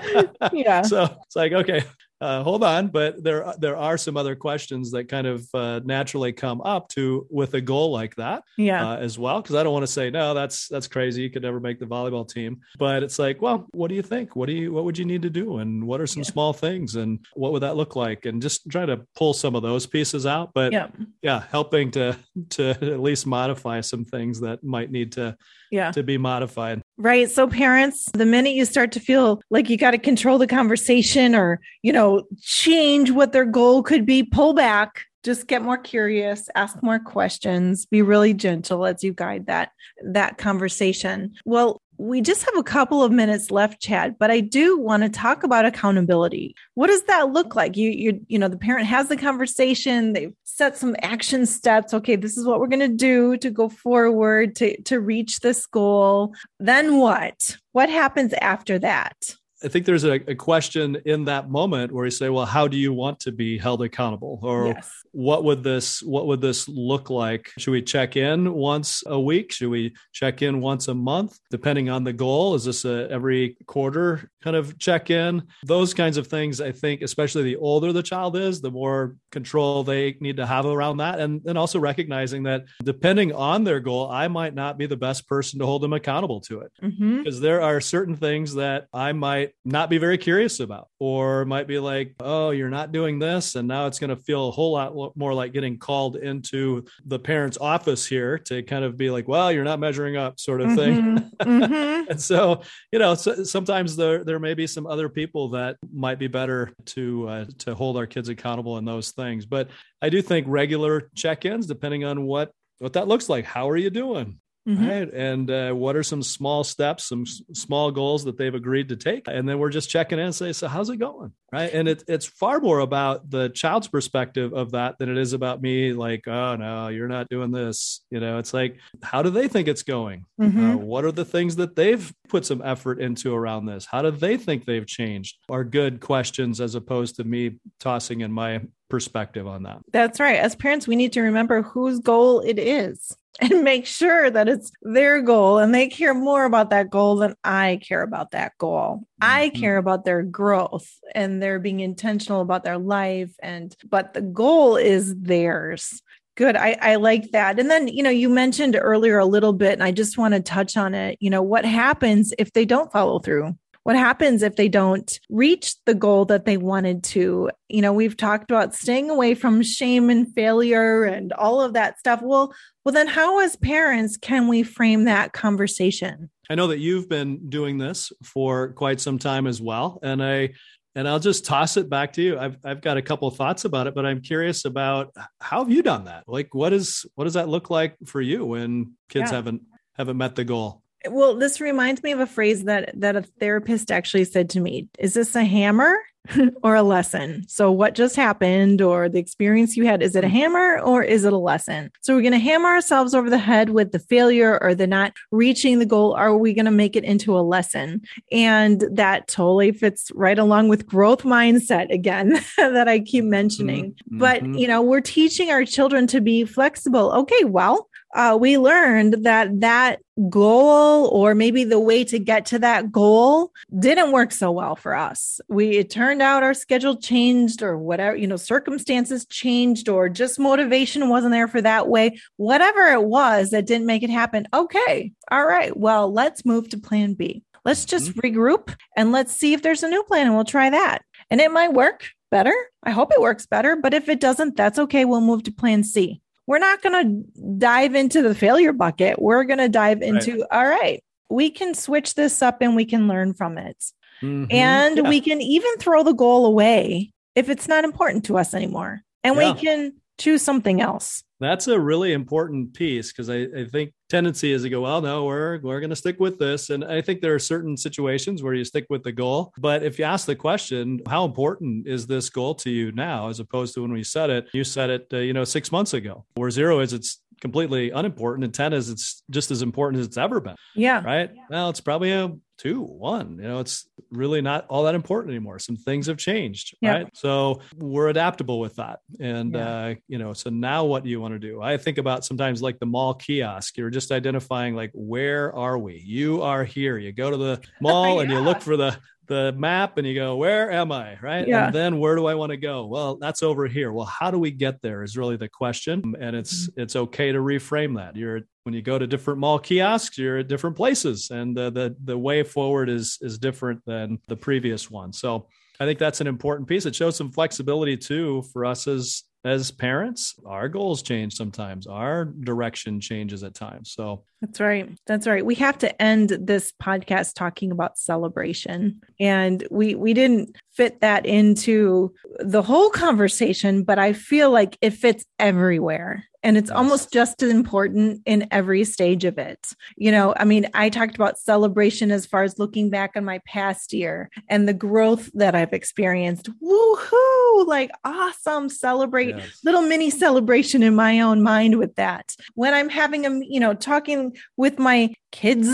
[0.53, 0.81] Yeah.
[0.81, 1.83] So it's like okay
[2.21, 6.31] uh, hold on, but there there are some other questions that kind of uh, naturally
[6.31, 9.41] come up to with a goal like that, yeah, uh, as well.
[9.41, 11.23] Because I don't want to say no, that's that's crazy.
[11.23, 14.35] You could never make the volleyball team, but it's like, well, what do you think?
[14.35, 16.29] What do you what would you need to do, and what are some yeah.
[16.29, 19.63] small things, and what would that look like, and just try to pull some of
[19.63, 20.51] those pieces out.
[20.53, 20.89] But yeah,
[21.23, 22.15] yeah helping to
[22.51, 25.35] to at least modify some things that might need to
[25.71, 27.29] yeah to be modified right?
[27.29, 31.35] So parents the minute you start to feel like you got to control the conversation
[31.35, 35.05] or you know change what their goal could be pull back.
[35.23, 39.71] Just get more curious ask more questions be really gentle as you guide that
[40.03, 41.33] that conversation.
[41.45, 45.09] Well we just have a couple of minutes left chad but i do want to
[45.09, 46.55] talk about accountability.
[46.73, 47.77] What does that look like?
[47.77, 52.15] You you you know the parent has the conversation they've set some action steps okay
[52.15, 56.33] this is what we're going to do to go forward to to reach this goal.
[56.59, 57.57] Then what?
[57.71, 62.11] What happens after that I think there's a, a, question in that moment where you
[62.11, 64.39] say, well, how do you want to be held accountable?
[64.41, 64.91] Or yes.
[65.11, 67.51] what would this what would this look like?
[67.57, 69.51] Should we check in once a week?
[69.51, 71.37] Should we check in once a month?
[71.51, 72.55] Depending on the goal.
[72.55, 75.43] Is this a every quarter kind of check in?
[75.63, 79.83] Those kinds of things, I think, especially the older the child is, the more control
[79.83, 81.19] they need to have around that.
[81.19, 85.27] And then also recognizing that depending on their goal, I might not be the best
[85.27, 86.71] person to hold them accountable to it.
[86.81, 87.17] Mm-hmm.
[87.19, 91.67] Because there are certain things that I might not be very curious about, or might
[91.67, 93.55] be like, oh, you're not doing this.
[93.55, 97.19] And now it's going to feel a whole lot more like getting called into the
[97.19, 100.75] parent's office here to kind of be like, well, you're not measuring up, sort of
[100.75, 101.17] thing.
[101.17, 101.63] Mm-hmm.
[101.63, 102.03] mm-hmm.
[102.11, 106.19] and so, you know, so, sometimes there, there may be some other people that might
[106.19, 109.45] be better to, uh, to hold our kids accountable in those things.
[109.45, 109.69] But
[110.01, 113.45] I do think regular check ins, depending on what what that looks like.
[113.45, 114.39] How are you doing?
[114.67, 114.87] Mm-hmm.
[114.87, 115.11] Right.
[115.11, 118.95] And uh, what are some small steps, some s- small goals that they've agreed to
[118.95, 119.23] take?
[119.27, 121.33] And then we're just checking in and say, so how's it going?
[121.51, 121.73] Right.
[121.73, 125.61] And it, it's far more about the child's perspective of that than it is about
[125.61, 128.01] me, like, oh, no, you're not doing this.
[128.11, 130.25] You know, it's like, how do they think it's going?
[130.39, 130.71] Mm-hmm.
[130.71, 133.85] Uh, what are the things that they've put some effort into around this?
[133.85, 135.37] How do they think they've changed?
[135.49, 139.79] Are good questions as opposed to me tossing in my perspective on that.
[139.91, 140.37] That's right.
[140.37, 144.71] As parents, we need to remember whose goal it is and make sure that it's
[144.81, 148.97] their goal and they care more about that goal than I care about that goal.
[149.21, 149.31] Mm-hmm.
[149.31, 154.21] I care about their growth and they're being intentional about their life and but the
[154.21, 156.01] goal is theirs.
[156.35, 156.55] Good.
[156.55, 157.59] I, I like that.
[157.59, 160.39] And then, you know, you mentioned earlier a little bit, and I just want to
[160.39, 161.17] touch on it.
[161.19, 163.55] You know, what happens if they don't follow through?
[163.83, 168.17] What happens if they don't reach the goal that they wanted to you know we've
[168.17, 172.53] talked about staying away from shame and failure and all of that stuff well
[172.85, 177.49] well then how as parents can we frame that conversation i know that you've been
[177.49, 180.49] doing this for quite some time as well and i
[180.93, 182.37] and I'll just toss it back to you.
[182.37, 185.71] I've I've got a couple of thoughts about it, but I'm curious about how have
[185.71, 186.25] you done that?
[186.27, 189.37] Like what is what does that look like for you when kids yeah.
[189.37, 189.61] haven't
[189.95, 190.81] haven't met the goal?
[191.09, 194.87] Well, this reminds me of a phrase that that a therapist actually said to me.
[194.99, 195.97] Is this a hammer
[196.63, 197.43] or a lesson?
[197.47, 201.25] So what just happened or the experience you had, is it a hammer or is
[201.25, 201.91] it a lesson?
[202.01, 205.13] So we're going to hammer ourselves over the head with the failure or the not
[205.31, 206.13] reaching the goal.
[206.13, 208.01] Are we going to make it into a lesson?
[208.31, 213.91] And that totally fits right along with growth mindset again that I keep mentioning.
[213.91, 214.17] Mm-hmm.
[214.19, 217.11] But, you know, we're teaching our children to be flexible.
[217.13, 219.99] Okay, well, uh, we learned that that
[220.29, 224.93] goal or maybe the way to get to that goal didn't work so well for
[224.93, 225.39] us.
[225.47, 230.39] We it turned out our schedule changed or whatever, you know, circumstances changed or just
[230.39, 232.19] motivation wasn't there for that way.
[232.37, 234.47] Whatever it was that didn't make it happen.
[234.53, 235.13] Okay.
[235.31, 235.75] All right.
[235.75, 237.43] Well, let's move to plan B.
[237.63, 238.19] Let's just mm-hmm.
[238.19, 241.03] regroup and let's see if there's a new plan and we'll try that.
[241.29, 242.53] And it might work better.
[242.83, 245.05] I hope it works better, but if it doesn't, that's okay.
[245.05, 249.21] We'll move to plan C we're not going to dive into the failure bucket.
[249.21, 250.47] We're going to dive into, right.
[250.51, 253.77] all right, we can switch this up and we can learn from it.
[254.21, 254.51] Mm-hmm.
[254.51, 255.09] And yeah.
[255.09, 259.01] we can even throw the goal away if it's not important to us anymore.
[259.23, 259.53] And yeah.
[259.53, 261.23] we can choose something else.
[261.39, 265.25] That's a really important piece because I, I, think tendency is to go, well, no,
[265.25, 268.53] we're we're going to stick with this, and I think there are certain situations where
[268.53, 269.53] you stick with the goal.
[269.57, 273.39] But if you ask the question, how important is this goal to you now, as
[273.39, 276.25] opposed to when we set it, you set it, uh, you know, six months ago,
[276.35, 280.17] where zero is it's completely unimportant and 10 is it's just as important as it's
[280.17, 280.55] ever been.
[280.75, 281.03] Yeah.
[281.03, 281.31] Right?
[281.33, 281.41] Yeah.
[281.49, 282.31] well it's probably a
[282.61, 285.57] two one you know it's really not all that important anymore.
[285.57, 286.91] Some things have changed yeah.
[286.91, 287.07] right?
[287.13, 288.99] So we're adaptable with that.
[289.19, 289.75] And yeah.
[289.75, 291.61] uh you know so now what do you want to do?
[291.61, 293.77] I think about sometimes like the mall kiosk.
[293.77, 296.03] You're just identifying like where are we?
[296.05, 296.97] You are here.
[296.97, 298.21] You go to the mall yeah.
[298.21, 298.97] and you look for the
[299.31, 301.17] the map and you go, where am I?
[301.21, 301.47] Right.
[301.47, 301.67] Yeah.
[301.67, 302.85] And then where do I want to go?
[302.85, 303.93] Well, that's over here.
[303.93, 306.15] Well, how do we get there is really the question.
[306.19, 306.81] And it's mm-hmm.
[306.81, 308.17] it's okay to reframe that.
[308.17, 311.95] You're when you go to different mall kiosks, you're at different places, and the the
[312.03, 315.13] the way forward is is different than the previous one.
[315.13, 315.47] So
[315.79, 316.85] I think that's an important piece.
[316.85, 322.25] It shows some flexibility too for us as as parents, our goals change sometimes, our
[322.25, 323.93] direction changes at times.
[323.93, 324.89] So that's right.
[325.05, 325.45] That's right.
[325.45, 328.99] We have to end this podcast talking about celebration.
[329.19, 334.91] And we we didn't fit that into the whole conversation, but I feel like it
[334.91, 339.73] fits everywhere and it's almost just as important in every stage of it.
[339.95, 343.39] You know, I mean, I talked about celebration as far as looking back on my
[343.45, 346.49] past year and the growth that I've experienced.
[346.61, 347.67] Woohoo!
[347.67, 349.59] Like awesome, celebrate yes.
[349.63, 352.35] little mini celebration in my own mind with that.
[352.55, 355.69] When I'm having a, you know, talking with my kids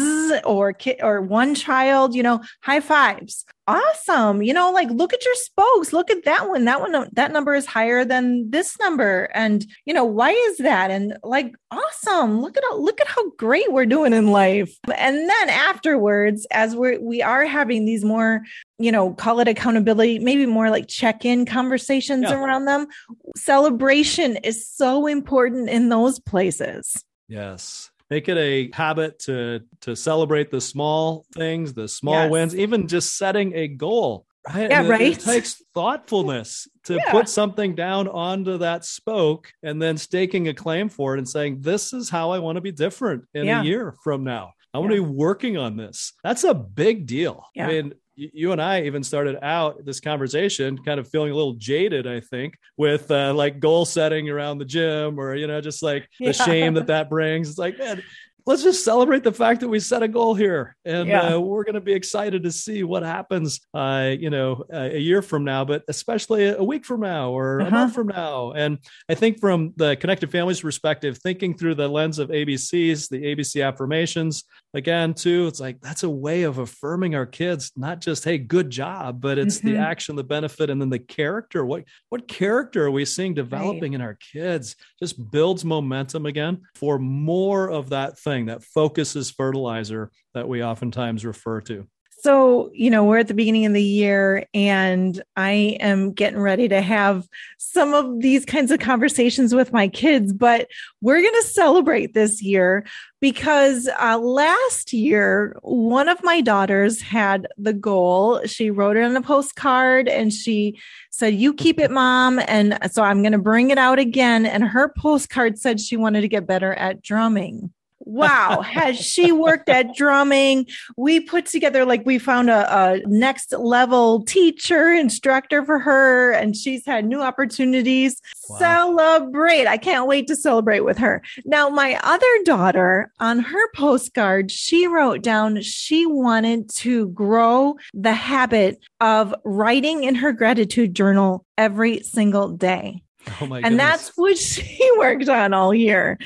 [0.45, 3.45] or kid or one child, you know, high fives.
[3.69, 4.41] Awesome.
[4.41, 5.91] You know like look at your spokes.
[5.91, 6.63] Look at that one.
[6.63, 9.29] That one that number is higher than this number.
[9.33, 10.89] And you know why is that?
[10.89, 12.41] And like awesome.
[12.41, 14.73] Look at look at how great we're doing in life.
[14.95, 18.41] And then afterwards as we're we are having these more
[18.79, 22.35] you know call it accountability maybe more like check-in conversations yeah.
[22.35, 22.87] around them
[23.35, 27.03] celebration is so important in those places.
[27.27, 32.31] Yes make it a habit to to celebrate the small things, the small yes.
[32.31, 34.25] wins, even just setting a goal.
[34.47, 34.69] Right?
[34.69, 35.01] Yeah, right.
[35.01, 37.11] It takes thoughtfulness to yeah.
[37.11, 41.61] put something down onto that spoke and then staking a claim for it and saying,
[41.61, 43.61] This is how I want to be different in yeah.
[43.61, 44.53] a year from now.
[44.73, 44.97] I want yeah.
[44.99, 46.13] to be working on this.
[46.23, 47.43] That's a big deal.
[47.59, 51.53] I mean, you and I even started out this conversation kind of feeling a little
[51.53, 55.83] jaded, I think, with uh, like goal setting around the gym or, you know, just
[55.83, 56.31] like the yeah.
[56.31, 57.49] shame that that brings.
[57.49, 58.01] It's like, man,
[58.47, 61.35] let's just celebrate the fact that we set a goal here and yeah.
[61.35, 64.97] uh, we're going to be excited to see what happens uh, you know uh, a
[64.97, 67.67] year from now but especially a week from now or uh-huh.
[67.67, 71.87] a month from now and i think from the connected families perspective thinking through the
[71.87, 77.15] lens of abcs the abc affirmations again too it's like that's a way of affirming
[77.15, 79.69] our kids not just hey good job but it's mm-hmm.
[79.69, 83.93] the action the benefit and then the character what what character are we seeing developing
[83.93, 83.95] right.
[83.95, 90.11] in our kids just builds momentum again for more of that thing that focuses fertilizer
[90.33, 91.87] that we oftentimes refer to
[92.27, 96.67] so, you know, we're at the beginning of the year and I am getting ready
[96.67, 97.25] to have
[97.57, 100.67] some of these kinds of conversations with my kids, but
[100.99, 102.85] we're going to celebrate this year
[103.21, 108.41] because uh, last year, one of my daughters had the goal.
[108.45, 110.77] She wrote it on a postcard and she
[111.11, 112.41] said, You keep it, mom.
[112.45, 114.45] And so I'm going to bring it out again.
[114.45, 117.71] And her postcard said she wanted to get better at drumming.
[118.07, 120.67] Wow, has she worked at drumming?
[120.95, 126.55] We put together, like, we found a, a, next level teacher, instructor for her, and
[126.55, 128.21] she's had new opportunities.
[128.49, 128.57] Wow.
[128.57, 129.67] Celebrate.
[129.67, 131.21] I can't wait to celebrate with her.
[131.45, 138.13] Now, my other daughter, on her postcard, she wrote down she wanted to grow the
[138.13, 143.03] habit of writing in her gratitude journal every single day.
[143.39, 143.77] Oh and goodness.
[143.77, 146.17] that's what she worked on all year.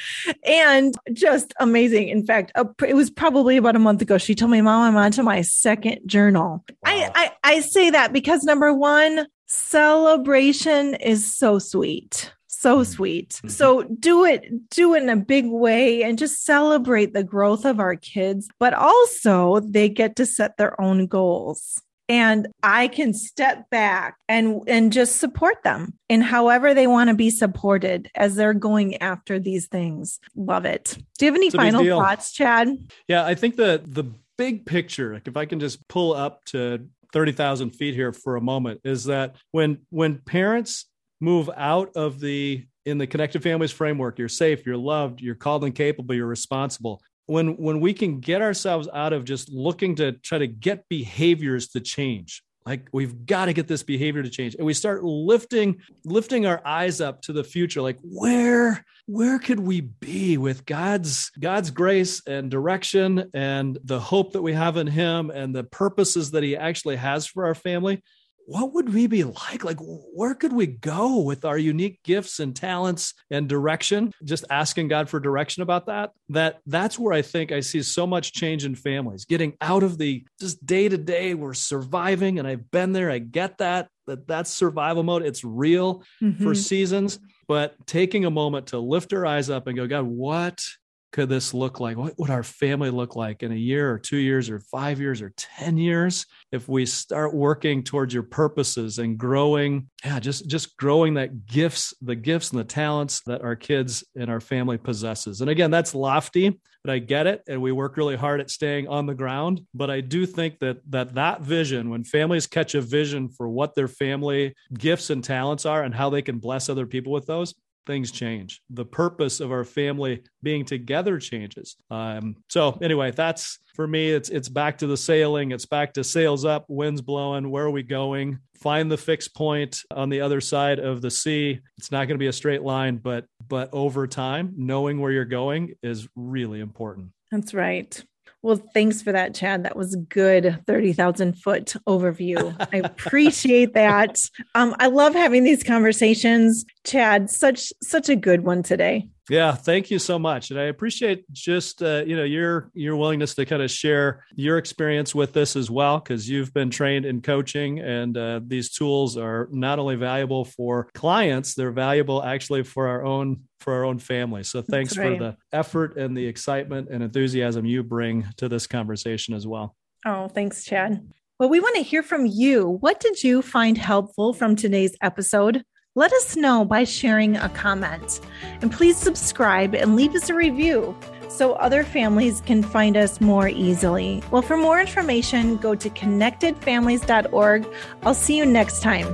[0.46, 2.08] And just amazing.
[2.08, 2.52] In fact,
[2.88, 4.18] it was probably about a month ago.
[4.18, 6.64] She told me, Mom, I'm on to my second journal.
[6.70, 6.76] Wow.
[6.86, 12.32] I, I, I say that because number one, celebration is so sweet
[12.62, 12.92] so mm-hmm.
[12.92, 13.30] sweet.
[13.30, 13.50] Mm-hmm.
[13.50, 17.80] So do it, do it in a big way and just celebrate the growth of
[17.80, 23.70] our kids, but also they get to set their own goals and I can step
[23.70, 28.54] back and and just support them in however they want to be supported as they're
[28.54, 30.20] going after these things.
[30.36, 30.98] Love it.
[31.18, 32.70] Do you have any final thoughts, Chad?
[33.08, 34.06] Yeah, I think the the
[34.38, 38.42] big picture, like if I can just pull up to 30,000 feet here for a
[38.42, 40.86] moment, is that when when parents
[41.20, 45.64] move out of the in the connected families framework, you're safe, you're loved, you're called
[45.64, 50.12] and capable, you're responsible when when we can get ourselves out of just looking to
[50.12, 54.56] try to get behaviors to change like we've got to get this behavior to change.
[54.56, 59.60] And we start lifting lifting our eyes up to the future like where where could
[59.60, 64.88] we be with god's god's grace and direction and the hope that we have in
[64.88, 68.04] him and the purposes that he actually has for our family
[68.46, 69.64] what would we be like?
[69.64, 74.14] Like, where could we go with our unique gifts and talents and direction?
[74.24, 76.12] Just asking God for direction about that.
[76.30, 79.98] That that's where I think I see so much change in families, getting out of
[79.98, 81.34] the just day to day.
[81.34, 83.12] We're surviving, and I've been there.
[83.12, 83.90] I get that.
[84.08, 85.24] That that's survival mode.
[85.24, 86.44] It's real mm-hmm.
[86.44, 90.64] for seasons, but taking a moment to lift our eyes up and go, God, what
[91.12, 91.98] could this look like?
[91.98, 95.22] What would our family look like in a year or two years or five years
[95.22, 99.90] or 10 years if we start working towards your purposes and growing?
[100.06, 104.30] Yeah, just, just growing that gifts, the gifts and the talents that our kids and
[104.30, 105.42] our family possesses.
[105.42, 107.44] And again, that's lofty, but I get it.
[107.48, 109.62] And we work really hard at staying on the ground.
[109.74, 113.76] But I do think that that, that vision, when families catch a vision for what
[113.76, 117.54] their family gifts and talents are and how they can bless other people with those,
[117.86, 118.62] things change.
[118.70, 121.76] The purpose of our family being together changes.
[121.90, 124.12] Um, so anyway, that's for me.
[124.12, 125.52] It's it's back to the sailing.
[125.52, 127.50] It's back to sails up, winds blowing.
[127.50, 128.40] Where are we going?
[128.60, 131.60] Find the fixed point on the other side of the sea.
[131.78, 135.26] It's not going to be a straight line, but but over time, knowing where you're
[135.26, 137.10] going is really important.
[137.32, 138.04] That's right.
[138.44, 139.64] Well, thanks for that, Chad.
[139.64, 142.56] That was good 30,000 foot overview.
[142.74, 144.20] I appreciate that.
[144.56, 146.66] Um, I love having these conversations.
[146.84, 149.08] Chad, such such a good one today.
[149.32, 153.34] Yeah, thank you so much, and I appreciate just uh, you know your your willingness
[153.36, 157.22] to kind of share your experience with this as well, because you've been trained in
[157.22, 162.90] coaching, and uh, these tools are not only valuable for clients, they're valuable actually for
[162.90, 164.44] our own for our own family.
[164.44, 165.18] So thanks right.
[165.18, 169.78] for the effort and the excitement and enthusiasm you bring to this conversation as well.
[170.06, 171.08] Oh, thanks, Chad.
[171.40, 172.80] Well, we want to hear from you.
[172.82, 175.64] What did you find helpful from today's episode?
[175.94, 178.22] Let us know by sharing a comment.
[178.62, 180.96] And please subscribe and leave us a review
[181.28, 184.24] so other families can find us more easily.
[184.32, 187.68] Well, for more information, go to connectedfamilies.org.
[188.04, 189.14] I'll see you next time.